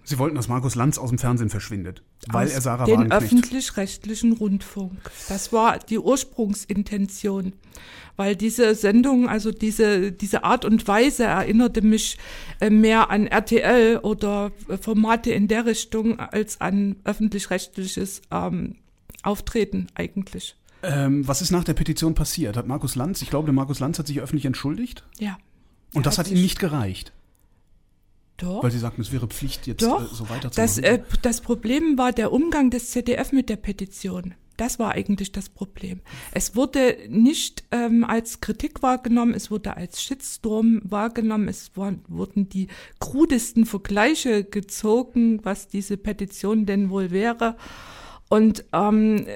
[0.10, 4.32] Sie wollten, dass Markus Lanz aus dem Fernsehen verschwindet, weil aus er Sarah den öffentlich-rechtlichen
[4.32, 4.94] Rundfunk.
[5.28, 7.52] Das war die Ursprungsintention,
[8.16, 12.18] weil diese Sendung, also diese, diese Art und Weise erinnerte mich
[12.62, 18.76] äh, mehr an RTL oder äh, Formate in der Richtung als an öffentlich-rechtliches ähm,
[19.24, 20.56] Auftreten eigentlich.
[20.84, 22.56] Ähm, was ist nach der Petition passiert?
[22.56, 25.38] Hat Markus Lanz, ich glaube, der Markus Lanz hat sich öffentlich entschuldigt Ja.
[25.94, 27.12] und das hat sich- nicht gereicht,
[28.38, 28.64] Doch.
[28.64, 30.54] weil Sie sagten, es wäre Pflicht, jetzt Doch, äh, so weiterzumachen.
[30.56, 34.36] das, äh, das Problem war der Umgang des ZDF mit der Petition.
[34.58, 36.02] Das war eigentlich das Problem.
[36.32, 42.50] Es wurde nicht ähm, als Kritik wahrgenommen, es wurde als Shitstorm wahrgenommen, es waren, wurden
[42.50, 42.68] die
[43.00, 47.56] krudesten Vergleiche gezogen, was diese Petition denn wohl wäre.
[48.30, 49.28] Und ähm,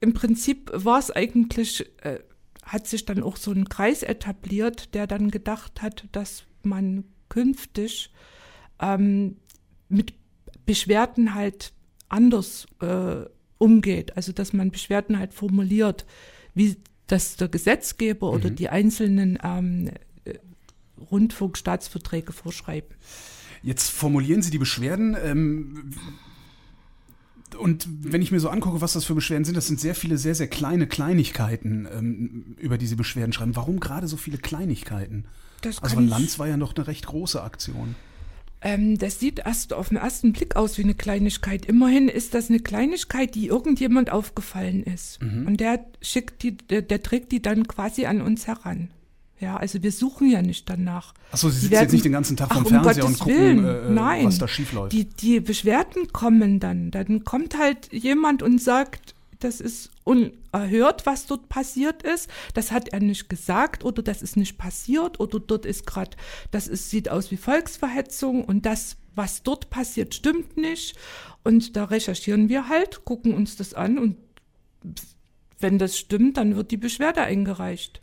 [0.00, 2.20] im Prinzip war es eigentlich, äh,
[2.62, 8.10] hat sich dann auch so ein Kreis etabliert, der dann gedacht hat, dass man künftig
[8.80, 9.36] ähm,
[9.88, 10.14] mit
[10.66, 11.72] Beschwerden halt
[12.08, 13.24] anders äh,
[13.58, 14.16] umgeht.
[14.16, 16.06] Also dass man Beschwerden halt formuliert,
[16.54, 18.56] wie das der Gesetzgeber oder Mhm.
[18.56, 19.90] die einzelnen ähm,
[20.24, 20.34] äh,
[21.10, 22.94] Rundfunkstaatsverträge vorschreiben.
[23.62, 25.16] Jetzt formulieren Sie die Beschwerden.
[25.22, 25.90] Ähm,
[27.58, 30.18] und wenn ich mir so angucke, was das für Beschwerden sind, das sind sehr viele,
[30.18, 33.54] sehr, sehr kleine Kleinigkeiten, ähm, über die Sie Beschwerden schreiben.
[33.56, 35.26] Warum gerade so viele Kleinigkeiten?
[35.60, 37.94] Das also Lanz war ja noch eine recht große Aktion.
[38.66, 41.66] Ähm, das sieht erst auf den ersten Blick aus wie eine Kleinigkeit.
[41.66, 45.22] Immerhin ist das eine Kleinigkeit, die irgendjemand aufgefallen ist.
[45.22, 45.46] Mhm.
[45.46, 48.90] Und der schickt die, der, der trägt die dann quasi an uns heran.
[49.38, 51.12] Ja, also wir suchen ja nicht danach.
[51.30, 53.04] Ach so, Sie sitzen werden- jetzt nicht den ganzen Tag Ach, vorm um Fernseher Gottes
[53.04, 53.64] und gucken, Willen.
[53.66, 54.24] äh, äh, Nein.
[54.26, 54.92] was da schiefläuft.
[54.92, 56.90] Die, die Beschwerden kommen dann.
[56.90, 59.13] Dann kommt halt jemand und sagt,
[59.44, 62.30] das ist unerhört, was dort passiert ist.
[62.54, 66.16] Das hat er nicht gesagt oder das ist nicht passiert oder dort ist gerade,
[66.50, 70.96] das ist, sieht aus wie Volksverhetzung und das, was dort passiert, stimmt nicht.
[71.44, 74.16] Und da recherchieren wir halt, gucken uns das an und
[75.58, 78.00] wenn das stimmt, dann wird die Beschwerde eingereicht.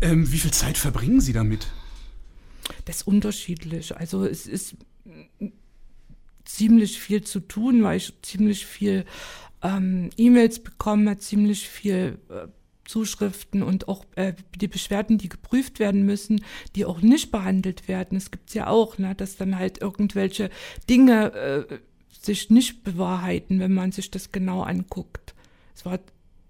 [0.00, 1.68] Ähm, wie viel Zeit verbringen Sie damit?
[2.84, 3.96] Das ist unterschiedlich.
[3.96, 4.76] Also es ist
[6.46, 9.04] ziemlich viel zu tun, weil ich ziemlich viel
[9.62, 12.48] ähm, E-Mails bekomme, ziemlich viel äh,
[12.86, 16.42] Zuschriften und auch äh, die Beschwerden, die geprüft werden müssen,
[16.74, 18.16] die auch nicht behandelt werden.
[18.16, 20.50] Es gibt ja auch, ne, dass dann halt irgendwelche
[20.88, 21.78] Dinge äh,
[22.08, 25.34] sich nicht bewahrheiten, wenn man sich das genau anguckt.
[25.74, 25.98] Es war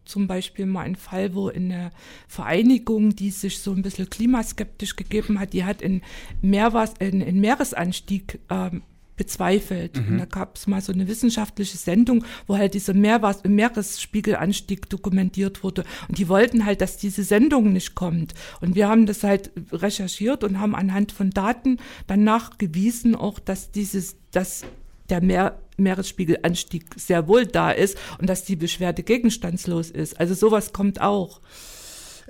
[0.05, 1.91] zum Beispiel mal ein Fall, wo in einer
[2.29, 6.03] Vereinigung, die sich so ein bisschen klimaskeptisch gegeben hat, die hat in
[6.43, 8.83] Meerwas, in, in Meeresanstieg ähm,
[9.17, 9.97] bezweifelt.
[9.97, 10.13] Mhm.
[10.13, 15.63] Und da gab es mal so eine wissenschaftliche Sendung, wo halt dieser Meerwas, Meeresspiegelanstieg dokumentiert
[15.63, 15.85] wurde.
[16.09, 18.35] Und die wollten halt, dass diese Sendung nicht kommt.
[18.61, 23.71] Und wir haben das halt recherchiert und haben anhand von Daten dann nachgewiesen, auch dass
[23.71, 24.65] dieses, dass
[25.09, 30.19] der Meer, Meeresspiegelanstieg sehr wohl da ist und dass die Beschwerde gegenstandslos ist.
[30.19, 31.41] Also sowas kommt auch.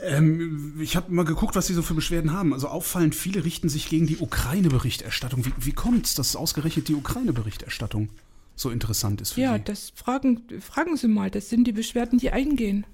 [0.03, 2.53] Ähm, ich habe mal geguckt, was Sie so für Beschwerden haben.
[2.53, 5.45] Also auffallend viele richten sich gegen die Ukraine-Berichterstattung.
[5.47, 8.11] Wie, wie kommt es, dass ausgerechnet die Ukraine-Berichterstattung
[8.55, 9.65] so interessant ist für Ja, Sie?
[9.65, 12.85] das fragen, fragen Sie mal, das sind die Beschwerden, die eingehen.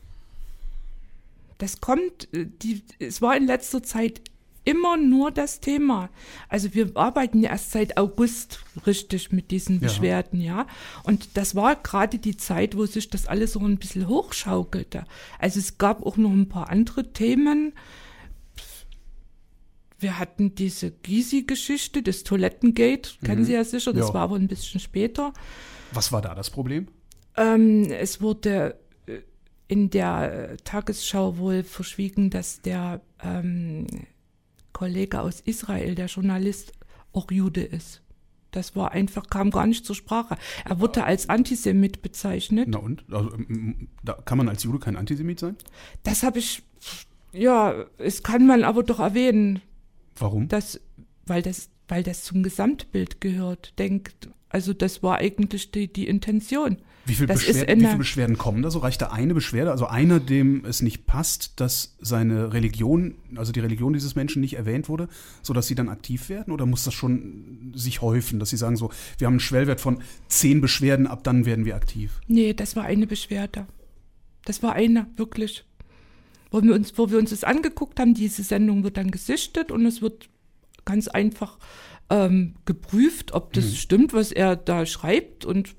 [1.59, 4.21] Das kommt, äh, die, es war in letzter Zeit
[4.65, 6.09] immer nur das Thema.
[6.49, 9.81] Also wir arbeiten ja erst seit August richtig mit diesen Ja.
[9.89, 10.67] Beschwerden, ja.
[11.03, 15.05] Und das war gerade die Zeit, wo sich das alles so ein bisschen hochschaukelte.
[15.39, 17.73] Also es gab auch noch ein paar andere Themen,
[19.99, 23.45] wir hatten diese Gysi-Geschichte, das Toilettengate, kennen Mhm.
[23.47, 24.15] Sie ja sicher, das Ja.
[24.15, 25.33] war aber ein bisschen später.
[25.93, 26.89] Was war da das Problem?
[27.37, 28.75] Ähm, es wurde
[29.07, 29.19] äh,
[29.69, 33.87] in der äh, Tagesschau wohl verschwiegen, dass der ähm,
[34.83, 36.73] Kollege aus Israel, der Journalist,
[37.13, 38.03] auch Jude ist.
[38.51, 40.37] Das war einfach, kam gar nicht zur Sprache.
[40.65, 42.67] Er wurde als Antisemit bezeichnet.
[42.69, 43.05] Na und?
[43.13, 43.31] Also,
[44.03, 45.55] da kann man als Jude kein Antisemit sein?
[46.03, 46.65] Das habe ich,
[47.33, 49.63] ja, es kann man aber doch erwähnen.
[50.17, 50.49] Warum?
[50.49, 50.81] Das,
[51.27, 53.79] weil das, weil das zum Gesamtbild gehört.
[53.79, 56.79] Denkt, also das war eigentlich die, die Intention.
[57.05, 58.79] Wie viele, das Beschwerden, wie viele Beschwerden kommen da so?
[58.79, 59.73] Reicht da eine Beschwerde?
[59.73, 64.55] Also einer, dem es nicht passt, dass seine Religion, also die Religion dieses Menschen nicht
[64.55, 65.09] erwähnt wurde,
[65.43, 66.53] sodass sie dann aktiv werden?
[66.53, 70.01] Oder muss das schon sich häufen, dass sie sagen so, wir haben einen Schwellwert von
[70.29, 72.21] zehn Beschwerden, ab dann werden wir aktiv?
[72.29, 73.67] Nee, das war eine Beschwerde.
[74.45, 75.65] Das war eine, wirklich.
[76.53, 79.87] Wo wir uns, wo wir uns das angeguckt haben, diese Sendung wird dann gesichtet und
[79.87, 80.29] es wird
[80.85, 81.59] ganz einfach
[82.11, 83.75] ähm, geprüft, ob das Mhm.
[83.75, 85.75] stimmt, was er da schreibt und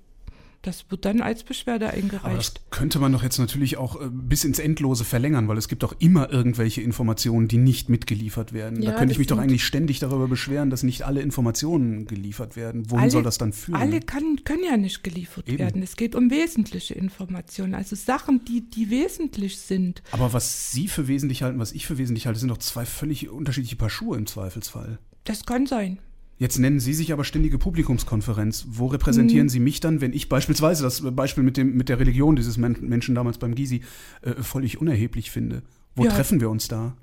[0.63, 2.61] das wird dann als Beschwerde Aber das eingereicht.
[2.71, 5.93] könnte man doch jetzt natürlich auch äh, bis ins Endlose verlängern, weil es gibt doch
[5.99, 8.81] immer irgendwelche Informationen, die nicht mitgeliefert werden.
[8.81, 12.55] Ja, da könnte ich mich doch eigentlich ständig darüber beschweren, dass nicht alle Informationen geliefert
[12.55, 12.89] werden.
[12.89, 13.75] Wohin Alle- soll das dann führen?
[13.79, 15.59] Alle kann, können ja nicht geliefert Eben.
[15.59, 15.83] werden.
[15.83, 20.01] Es geht um wesentliche Informationen, also Sachen, die, die wesentlich sind.
[20.11, 23.29] Aber was Sie für wesentlich halten, was ich für wesentlich halte, sind doch zwei völlig
[23.29, 24.97] unterschiedliche Paar Schuhe im Zweifelsfall.
[25.25, 25.99] Das kann sein.
[26.39, 28.65] Jetzt nennen Sie sich aber ständige Publikumskonferenz.
[28.69, 29.49] Wo repräsentieren Mhm.
[29.49, 32.75] Sie mich dann, wenn ich beispielsweise das Beispiel mit, dem, mit der Religion dieses Men
[32.81, 33.81] Menschen damals beim Gysi
[34.21, 35.61] äh, völlig unerheblich finde?
[35.95, 36.11] Wo Ja.
[36.11, 36.97] treffen wir uns da?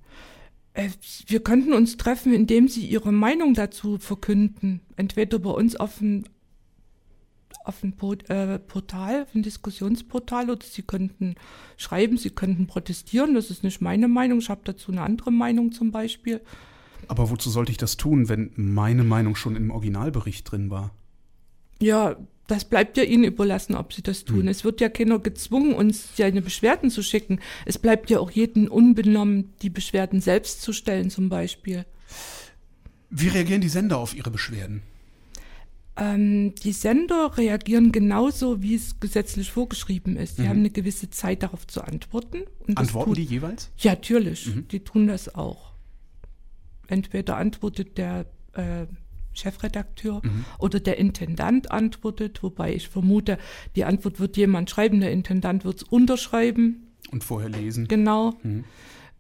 [0.74, 0.91] Äh,
[1.26, 4.81] Wir könnten uns treffen, indem Sie Ihre Meinung dazu verkünden.
[4.97, 6.24] Entweder bei uns auf dem
[7.64, 11.35] auf Po- äh, Portal, auf ein Diskussionsportal, oder Sie könnten
[11.76, 13.35] schreiben, Sie könnten protestieren.
[13.35, 14.39] Das ist nicht meine Meinung.
[14.39, 16.41] Ich habe dazu eine andere Meinung zum Beispiel.
[17.09, 20.92] Aber wozu sollte ich das tun, wenn meine Meinung schon im Originalbericht drin war?
[21.80, 24.48] Ja, das bleibt ja Ihnen überlassen, ob Sie das tun.
[24.48, 27.38] Es wird ja keiner gezwungen, uns seine Beschwerden zu schicken.
[27.64, 31.86] Es bleibt ja auch jedem unbenommen, die Beschwerden selbst zu stellen, zum Beispiel.
[33.09, 34.82] Wie reagieren die Sender auf ihre Beschwerden?
[35.96, 40.36] Ähm, die Sender reagieren genauso, wie es gesetzlich vorgeschrieben ist.
[40.36, 40.48] Sie Mhm.
[40.48, 42.42] haben eine gewisse Zeit darauf zu antworten.
[42.74, 43.70] Antworten tut- die jeweils?
[43.78, 44.46] Ja, natürlich.
[44.46, 44.68] Mhm.
[44.68, 45.70] Die tun das auch.
[46.91, 48.86] Entweder antwortet der äh,
[49.32, 50.45] Chefredakteur Mhm.
[50.59, 53.38] oder der Intendant antwortet, wobei ich vermute,
[53.76, 56.88] die Antwort wird jemand schreiben, der Intendant wird es unterschreiben.
[57.12, 57.86] Und vorher lesen.
[57.88, 58.34] Genau.
[58.43, 58.64] Mhm.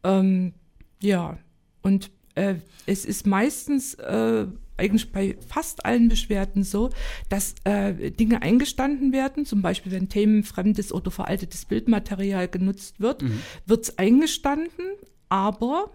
[0.02, 0.52] Ähm,
[1.00, 1.38] ja,
[1.82, 2.56] und äh,
[2.86, 4.46] es ist meistens äh,
[4.76, 6.90] eigentlich bei fast allen Beschwerden so,
[7.28, 13.40] dass äh, Dinge eingestanden werden, zum Beispiel wenn themenfremdes oder veraltetes Bildmaterial genutzt wird, Mhm.
[13.66, 14.84] wird es eingestanden,
[15.28, 15.90] aber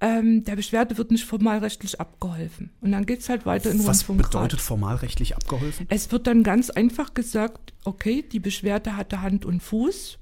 [0.00, 2.70] ähm, der Beschwerde wird nicht formalrechtlich abgeholfen.
[2.80, 4.30] Und dann geht es halt weiter in Was Rundfunkrat.
[4.30, 5.86] bedeutet formalrechtlich abgeholfen?
[5.88, 10.18] Es wird dann ganz einfach gesagt, okay, die Beschwerde hatte Hand und Fuß.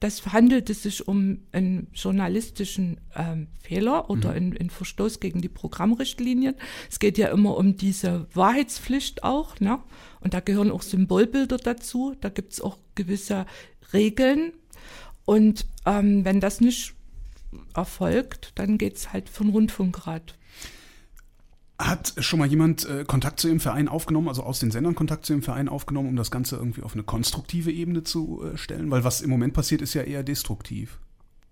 [0.00, 4.36] Das handelte sich um einen journalistischen ähm, Fehler oder Mhm.
[4.36, 6.54] einen, einen Verstoß gegen die Programmrichtlinien.
[6.90, 9.78] Es geht ja immer um diese Wahrheitspflicht auch, ne?
[10.20, 12.14] Und da gehören auch Symbolbilder dazu.
[12.20, 13.46] Da gibt es auch gewisse
[13.94, 14.52] Regeln.
[15.24, 16.94] Und ähm, wenn das nicht
[17.74, 20.36] erfolgt, dann geht es halt von Rundfunkrat.
[21.78, 25.26] Hat schon mal jemand äh, Kontakt zu Ihrem Verein aufgenommen, also aus den Sendern Kontakt
[25.26, 28.90] zu Ihrem Verein aufgenommen, um das Ganze irgendwie auf eine konstruktive Ebene zu äh, stellen?
[28.90, 30.98] Weil was im Moment passiert, ist ja eher destruktiv.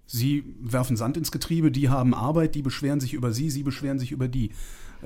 [0.07, 3.99] Sie werfen Sand ins Getriebe, die haben Arbeit, die beschweren sich über Sie, Sie beschweren
[3.99, 4.51] sich über die.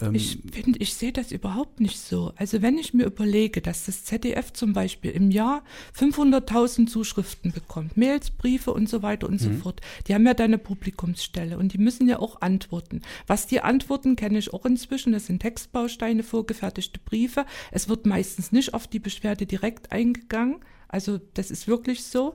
[0.00, 2.32] Ähm, Ich finde, ich sehe das überhaupt nicht so.
[2.36, 5.62] Also wenn ich mir überlege, dass das ZDF zum Beispiel im Jahr
[5.98, 9.58] 500.000 Zuschriften bekommt, Mails, Briefe und so weiter und so Mhm.
[9.60, 13.02] fort, die haben ja da eine Publikumsstelle und die müssen ja auch antworten.
[13.26, 15.12] Was die antworten, kenne ich auch inzwischen.
[15.12, 17.44] Das sind Textbausteine, vorgefertigte Briefe.
[17.70, 20.56] Es wird meistens nicht auf die Beschwerde direkt eingegangen.
[20.88, 22.34] Also das ist wirklich so.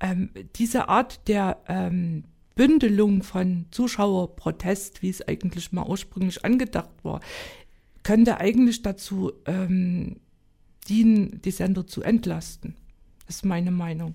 [0.00, 2.24] Ähm, diese Art der ähm,
[2.54, 7.20] Bündelung von Zuschauerprotest, wie es eigentlich mal ursprünglich angedacht war,
[8.02, 10.16] könnte eigentlich dazu ähm,
[10.88, 12.76] dienen, die Sender zu entlasten.
[13.26, 14.14] Das ist meine Meinung.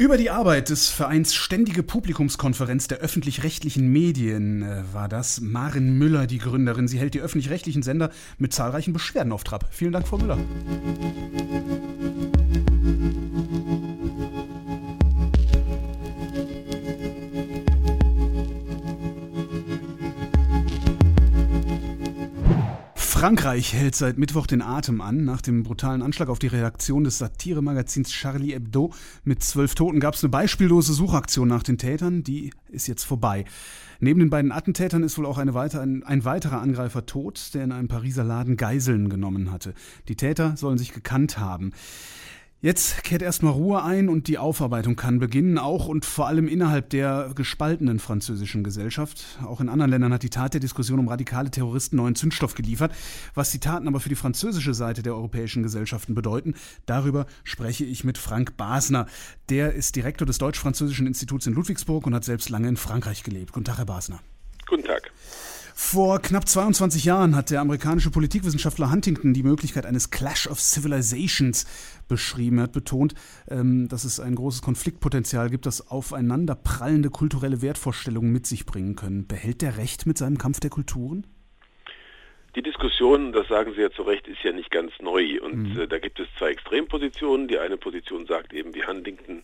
[0.00, 5.42] Über die Arbeit des Vereins Ständige Publikumskonferenz der öffentlich-rechtlichen Medien äh, war das.
[5.42, 6.88] Maren Müller, die Gründerin.
[6.88, 9.68] Sie hält die öffentlich-rechtlichen Sender mit zahlreichen Beschwerden auf Trab.
[9.70, 10.38] Vielen Dank, Frau Müller.
[23.20, 25.26] Frankreich hält seit Mittwoch den Atem an.
[25.26, 28.94] Nach dem brutalen Anschlag auf die Redaktion des Satiremagazins Charlie Hebdo
[29.24, 32.22] mit zwölf Toten gab es eine beispiellose Suchaktion nach den Tätern.
[32.22, 33.44] Die ist jetzt vorbei.
[33.98, 37.72] Neben den beiden Attentätern ist wohl auch weiter, ein, ein weiterer Angreifer tot, der in
[37.72, 39.74] einem Pariser Laden Geiseln genommen hatte.
[40.08, 41.72] Die Täter sollen sich gekannt haben.
[42.62, 46.90] Jetzt kehrt erstmal Ruhe ein und die Aufarbeitung kann beginnen, auch und vor allem innerhalb
[46.90, 49.24] der gespaltenen französischen Gesellschaft.
[49.42, 52.92] Auch in anderen Ländern hat die Tat der Diskussion um radikale Terroristen neuen Zündstoff geliefert.
[53.32, 56.54] Was die Taten aber für die französische Seite der europäischen Gesellschaften bedeuten,
[56.84, 59.06] darüber spreche ich mit Frank Basner.
[59.48, 63.52] Der ist Direktor des Deutsch-Französischen Instituts in Ludwigsburg und hat selbst lange in Frankreich gelebt.
[63.52, 64.20] Guten Tag, Herr Basner.
[64.66, 65.10] Guten Tag.
[65.82, 71.64] Vor knapp 22 Jahren hat der amerikanische Politikwissenschaftler Huntington die Möglichkeit eines Clash of Civilizations
[72.06, 72.58] beschrieben.
[72.58, 73.14] Er hat betont,
[73.48, 79.26] ähm, dass es ein großes Konfliktpotenzial gibt, das aufeinanderprallende kulturelle Wertvorstellungen mit sich bringen können.
[79.26, 81.26] Behält der Recht mit seinem Kampf der Kulturen?
[82.54, 85.40] Die Diskussion, das sagen Sie ja zu Recht, ist ja nicht ganz neu.
[85.40, 85.80] Und Mhm.
[85.80, 87.48] äh, da gibt es zwei Extrempositionen.
[87.48, 89.42] Die eine Position sagt eben wie Huntington,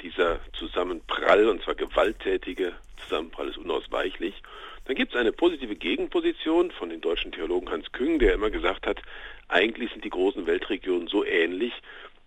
[0.00, 2.72] dieser Zusammenprall, und zwar gewalttätige
[3.02, 4.42] Zusammenprall ist unausweichlich.
[4.84, 8.86] Dann gibt es eine positive Gegenposition von dem deutschen Theologen Hans Küng, der immer gesagt
[8.86, 9.00] hat,
[9.48, 11.72] eigentlich sind die großen Weltregionen so ähnlich,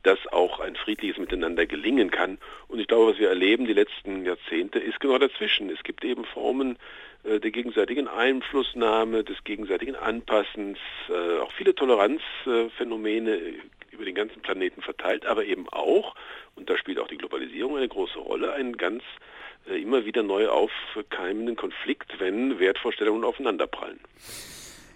[0.04, 2.38] dass auch ein friedliches Miteinander gelingen kann.
[2.68, 5.70] Und ich glaube, was wir erleben die letzten Jahrzehnte, ist genau dazwischen.
[5.72, 6.78] Es gibt eben Formen
[7.24, 10.78] äh, der gegenseitigen Einflussnahme, des gegenseitigen Anpassens,
[11.10, 13.54] äh, auch viele Toleranzphänomene äh,
[13.92, 16.16] über den ganzen Planeten verteilt, aber eben auch,
[16.56, 19.02] und da spielt auch die Globalisierung eine große Rolle, einen ganz
[19.68, 24.00] immer wieder neu aufkeimenden Konflikt, wenn Wertvorstellungen aufeinanderprallen.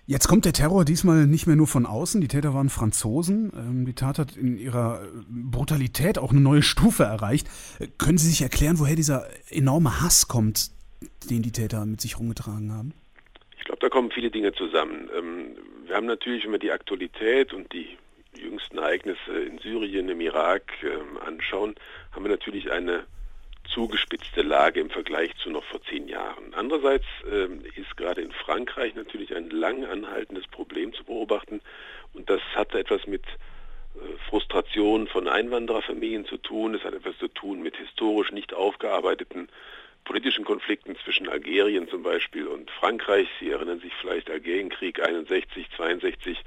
[0.05, 2.19] Jetzt kommt der Terror diesmal nicht mehr nur von außen.
[2.19, 3.51] Die Täter waren Franzosen.
[3.55, 7.47] Ähm, Die Tat hat in ihrer Brutalität auch eine neue Stufe erreicht.
[7.79, 10.71] Äh, Können Sie sich erklären, woher dieser enorme Hass kommt,
[11.29, 12.93] den die Täter mit sich rumgetragen haben?
[13.59, 15.09] Ich glaube, da kommen viele Dinge zusammen.
[15.15, 15.55] Ähm,
[15.85, 17.95] Wir haben natürlich, wenn wir die Aktualität und die
[18.35, 21.75] jüngsten Ereignisse in Syrien, im Irak ähm, anschauen,
[22.13, 23.03] haben wir natürlich eine
[23.73, 26.53] zugespitzte Lage im Vergleich zu noch vor zehn Jahren.
[26.53, 31.61] Andererseits ähm, ist gerade in Frankreich natürlich ein lang anhaltendes Problem zu beobachten
[32.13, 33.99] und das hat etwas mit äh,
[34.29, 39.49] Frustration von Einwandererfamilien zu tun, es hat etwas zu tun mit historisch nicht aufgearbeiteten
[40.05, 43.27] politischen Konflikten zwischen Algerien zum Beispiel und Frankreich.
[43.39, 46.37] Sie erinnern sich vielleicht Algerienkrieg 61, 62,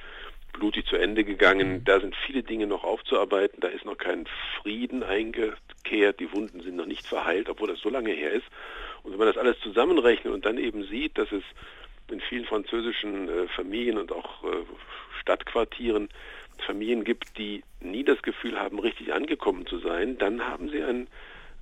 [0.53, 1.85] blutig zu Ende gegangen.
[1.85, 3.61] Da sind viele Dinge noch aufzuarbeiten.
[3.61, 4.27] Da ist noch kein
[4.61, 6.21] Frieden eingekehrt.
[6.21, 8.47] Die Wunden sind noch nicht verheilt, obwohl das so lange her ist.
[9.03, 11.43] Und wenn man das alles zusammenrechnet und dann eben sieht, dass es
[12.11, 14.65] in vielen französischen äh, Familien und auch äh,
[15.21, 16.09] Stadtquartieren
[16.67, 21.09] Familien gibt, die nie das Gefühl haben, richtig angekommen zu sein, dann haben sie ein,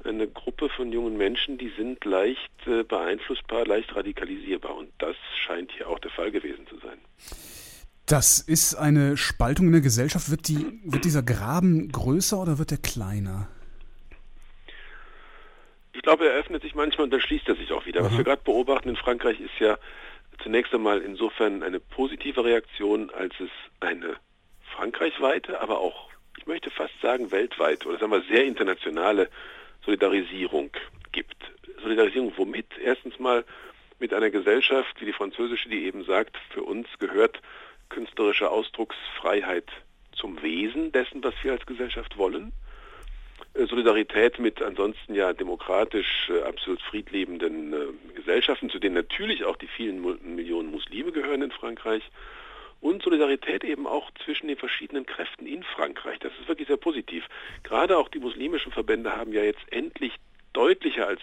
[0.05, 4.77] eine Gruppe von jungen Menschen, die sind leicht äh, beeinflussbar, leicht radikalisierbar.
[4.77, 6.99] Und das scheint hier auch der Fall gewesen zu sein.
[8.11, 10.33] Das ist eine Spaltung in der Gesellschaft.
[10.33, 13.47] Wird, die, wird dieser Graben größer oder wird er kleiner?
[15.93, 18.03] Ich glaube, er öffnet sich manchmal und dann schließt er sich auch wieder.
[18.03, 19.79] Was wir gerade beobachten in Frankreich ist ja
[20.43, 24.17] zunächst einmal insofern eine positive Reaktion, als es eine
[24.75, 29.31] frankreichweite, aber auch, ich möchte fast sagen, weltweite oder sagen wir sehr internationale
[29.85, 30.71] Solidarisierung
[31.13, 31.37] gibt.
[31.81, 32.67] Solidarisierung womit?
[32.83, 33.45] Erstens mal
[34.01, 37.41] mit einer Gesellschaft wie die französische, die eben sagt, für uns gehört
[37.91, 39.69] künstlerische Ausdrucksfreiheit
[40.13, 42.53] zum Wesen dessen, was wir als Gesellschaft wollen.
[43.55, 47.77] Äh, Solidarität mit ansonsten ja demokratisch äh, absolut friedlebenden äh,
[48.15, 50.01] Gesellschaften, zu denen natürlich auch die vielen
[50.35, 52.03] Millionen Muslime gehören in Frankreich.
[52.81, 56.19] Und Solidarität eben auch zwischen den verschiedenen Kräften in Frankreich.
[56.21, 57.27] Das ist wirklich sehr positiv.
[57.63, 60.15] Gerade auch die muslimischen Verbände haben ja jetzt endlich
[60.55, 61.21] deutlicher als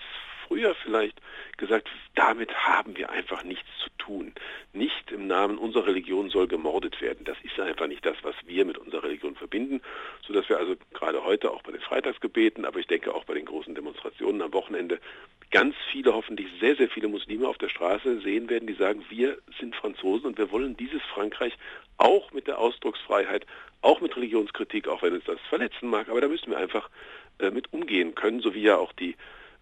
[0.48, 1.20] früher vielleicht
[1.58, 4.34] gesagt, damit haben wir einfach nichts zu tun.
[4.74, 7.26] Nicht im Namen unserer Religion soll gemordet werden.
[7.26, 9.82] Das ist einfach nicht das, was wir mit unserer Religion verbinden,
[10.26, 13.46] sodass wir also gerade heute auch bei den Freitagsgebeten, aber ich denke auch bei den
[13.46, 15.00] großen Demonstrationen am Wochenende
[15.52, 19.38] ganz viele, hoffentlich sehr, sehr viele Muslime auf der Straße sehen werden, die sagen, wir
[19.60, 21.54] sind Franzosen und wir wollen dieses Frankreich
[21.98, 23.46] auch mit der Ausdrucksfreiheit,
[23.82, 26.90] auch mit Religionskritik, auch wenn es das verletzen mag, aber da müssen wir einfach
[27.40, 29.16] äh, mit umgehen können, so wie ja auch die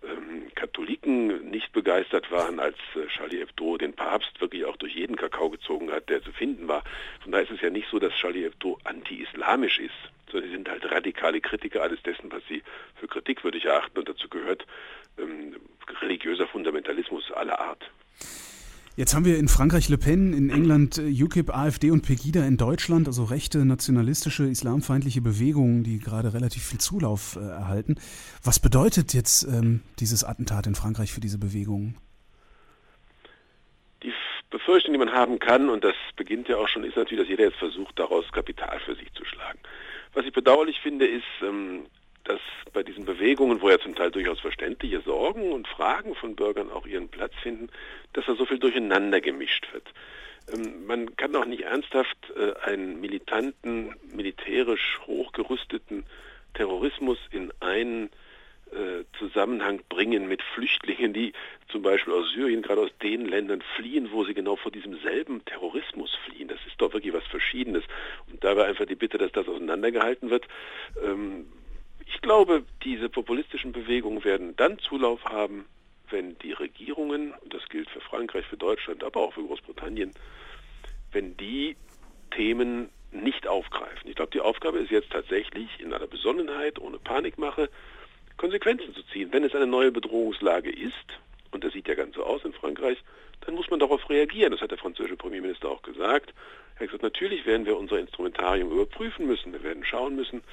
[0.05, 5.15] ähm, Katholiken nicht begeistert waren, als äh, Charlie Hebdo den Papst wirklich auch durch jeden
[5.15, 6.83] Kakao gezogen hat, der zu finden war.
[7.21, 9.93] Von daher ist es ja nicht so, dass Charlie Hebdo anti-islamisch ist,
[10.31, 12.63] sondern sie sind halt radikale Kritiker alles dessen, was sie
[12.99, 14.65] für kritikwürdig erachten und dazu gehört
[15.17, 15.55] ähm,
[16.01, 17.89] religiöser Fundamentalismus aller Art.
[18.97, 22.55] Jetzt haben wir in Frankreich Le Pen, in England äh, UKIP, AfD und Pegida in
[22.55, 27.95] Deutschland, also rechte, nationalistische, islamfeindliche Bewegungen, die gerade relativ viel Zulauf äh, erhalten.
[28.41, 31.97] Was bedeutet jetzt ähm, dieses Attentat in Frankreich für diese Bewegungen?
[34.01, 34.13] Die
[34.49, 37.43] Befürchtung, die man haben kann, und das beginnt ja auch schon, ist natürlich, dass jeder
[37.43, 39.59] jetzt versucht, daraus Kapital für sich zu schlagen.
[40.13, 41.87] Was ich bedauerlich finde, ist, ähm,
[42.25, 42.41] dass
[42.73, 46.85] bei diesen Bewegungen, wo ja zum Teil durchaus verständliche Sorgen und Fragen von Bürgern auch
[46.85, 47.69] ihren Platz finden,
[48.13, 49.87] dass da so viel durcheinander gemischt wird.
[50.53, 56.05] Ähm, man kann auch nicht ernsthaft äh, einen militanten, militärisch hochgerüsteten
[56.53, 58.09] Terrorismus in einen
[58.71, 61.33] äh, Zusammenhang bringen mit Flüchtlingen, die
[61.69, 65.45] zum Beispiel aus Syrien, gerade aus den Ländern fliehen, wo sie genau vor diesem selben
[65.45, 66.47] Terrorismus fliehen.
[66.47, 67.83] Das ist doch wirklich was Verschiedenes.
[68.31, 70.47] Und da war einfach die Bitte, dass das auseinandergehalten wird.
[72.05, 75.65] Ich glaube, diese populistischen Bewegungen werden dann Zulauf haben,
[76.09, 80.11] wenn die Regierungen, und das gilt für Frankreich, für Deutschland, aber auch für Großbritannien,
[81.11, 81.75] wenn die
[82.31, 84.09] Themen nicht aufgreifen.
[84.09, 87.69] Ich glaube, die Aufgabe ist jetzt tatsächlich in einer Besonnenheit, ohne Panikmache,
[88.37, 89.31] Konsequenzen zu ziehen.
[89.31, 90.93] Wenn es eine neue Bedrohungslage ist,
[91.51, 92.97] und das sieht ja ganz so aus in Frankreich,
[93.41, 94.51] dann muss man darauf reagieren.
[94.51, 96.33] Das hat der französische Premierminister auch gesagt.
[96.75, 99.53] Er hat gesagt, natürlich werden wir unser Instrumentarium überprüfen müssen.
[99.53, 100.43] Wir werden schauen müssen,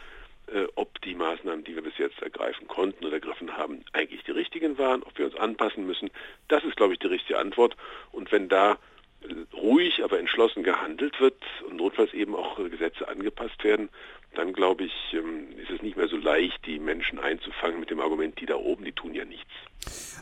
[0.75, 4.77] ob die Maßnahmen, die wir bis jetzt ergreifen konnten oder ergriffen haben, eigentlich die richtigen
[4.79, 6.11] waren, ob wir uns anpassen müssen.
[6.49, 7.77] Das ist, glaube ich, die richtige Antwort.
[8.11, 8.79] Und wenn da
[9.23, 13.89] äh, ruhig, aber entschlossen gehandelt wird und notfalls eben auch äh, Gesetze angepasst werden,
[14.35, 18.01] dann glaube ich, ähm, ist es nicht mehr so leicht, die Menschen einzufangen mit dem
[18.01, 19.51] Argument, die da oben, die tun ja nichts.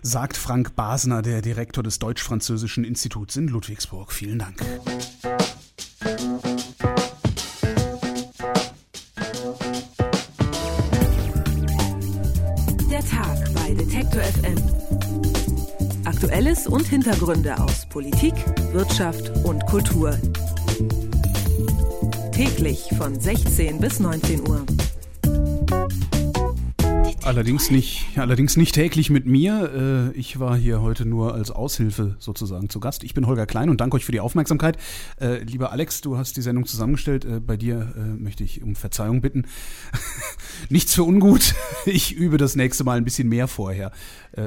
[0.03, 4.13] Sagt Frank Basner, der Direktor des Deutsch-Französischen Instituts in Ludwigsburg.
[4.13, 4.61] Vielen Dank.
[14.01, 14.57] Detektor FM.
[16.07, 18.33] Aktuelles und Hintergründe aus Politik,
[18.73, 20.19] Wirtschaft und Kultur.
[22.33, 24.65] Täglich von 16 bis 19 Uhr.
[27.31, 30.11] Allerdings nicht, allerdings nicht täglich mit mir.
[30.13, 33.05] Äh, Ich war hier heute nur als Aushilfe sozusagen zu Gast.
[33.05, 34.77] Ich bin Holger Klein und danke euch für die Aufmerksamkeit.
[35.21, 37.25] Äh, Lieber Alex, du hast die Sendung zusammengestellt.
[37.25, 39.47] Äh, Bei dir möchte ich um Verzeihung bitten.
[40.71, 41.55] Nichts für ungut.
[41.87, 43.93] Ich übe das nächste Mal ein bisschen mehr vorher.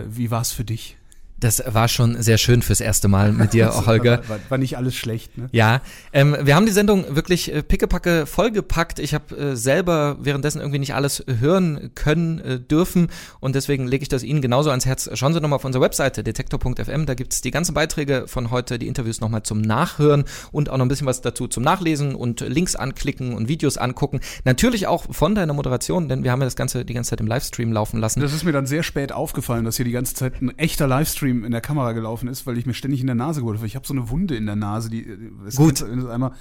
[0.10, 0.98] Wie war es für dich?
[1.40, 4.20] Das war schon sehr schön fürs erste Mal mit dir, Holger.
[4.20, 5.50] War, war, war nicht alles schlecht, ne?
[5.52, 5.82] Ja,
[6.14, 9.00] ähm, wir haben die Sendung wirklich äh, pickepacke vollgepackt.
[9.00, 13.08] Ich habe äh, selber währenddessen irgendwie nicht alles hören können, äh, dürfen
[13.42, 15.10] und deswegen lege ich das Ihnen genauso ans Herz.
[15.16, 18.88] Schauen Sie nochmal auf unserer Webseite detektor.fm, da gibt's die ganzen Beiträge von heute, die
[18.88, 22.76] Interviews nochmal zum Nachhören und auch noch ein bisschen was dazu zum Nachlesen und Links
[22.76, 24.22] anklicken und Videos angucken.
[24.46, 27.28] Natürlich auch von deiner Moderation, denn wir haben ja das Ganze die ganze Zeit im
[27.28, 28.22] Livestream laufen lassen.
[28.22, 31.22] Das ist mir dann sehr spät aufgefallen, dass hier die ganze Zeit ein echter Livestream
[31.32, 33.67] in der Kamera gelaufen ist, weil ich mir ständig in der Nase geholt habe.
[33.67, 35.05] Ich habe so eine Wunde in der Nase, die
[35.45, 35.82] es Gut.
[35.82, 36.34] ist einmal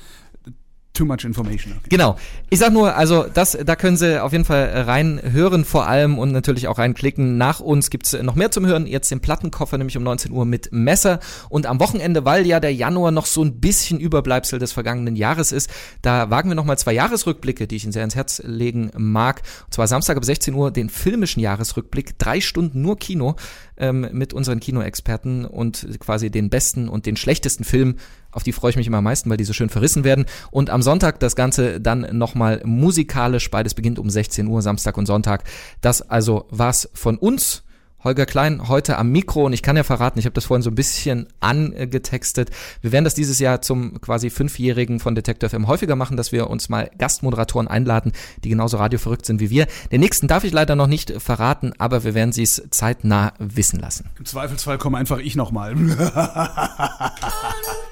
[0.92, 1.74] too much information.
[1.88, 2.16] Genau.
[2.50, 6.32] Ich sag nur, also das, da können Sie auf jeden Fall reinhören vor allem und
[6.32, 7.38] natürlich auch reinklicken.
[7.38, 8.86] Nach uns gibt's noch mehr zum Hören.
[8.86, 11.20] Jetzt den Plattenkoffer, nämlich um 19 Uhr mit Messer.
[11.48, 15.52] Und am Wochenende, weil ja der Januar noch so ein bisschen Überbleibsel des vergangenen Jahres
[15.52, 15.70] ist,
[16.02, 19.42] da wagen wir nochmal zwei Jahresrückblicke, die ich Ihnen sehr ins Herz legen mag.
[19.64, 22.18] Und zwar Samstag ab 16 Uhr den filmischen Jahresrückblick.
[22.18, 23.36] Drei Stunden nur Kino
[23.78, 27.96] ähm, mit unseren Kinoexperten und quasi den besten und den schlechtesten Film.
[28.32, 30.26] Auf die freue ich mich immer am meisten, weil die so schön verrissen werden.
[30.50, 33.50] Und am Sonntag das Ganze dann nochmal musikalisch.
[33.50, 35.44] Beides beginnt um 16 Uhr, Samstag und Sonntag.
[35.80, 37.62] Das also war's von uns.
[38.04, 40.70] Holger Klein heute am Mikro und ich kann ja verraten, ich habe das vorhin so
[40.70, 42.50] ein bisschen angetextet.
[42.80, 46.50] Wir werden das dieses Jahr zum quasi fünfjährigen von Detector FM häufiger machen, dass wir
[46.50, 48.10] uns mal Gastmoderatoren einladen,
[48.42, 49.68] die genauso radioverrückt sind wie wir.
[49.92, 53.78] Den nächsten darf ich leider noch nicht verraten, aber wir werden sie es zeitnah wissen
[53.78, 54.10] lassen.
[54.18, 55.76] Im Zweifelsfall komme einfach ich nochmal.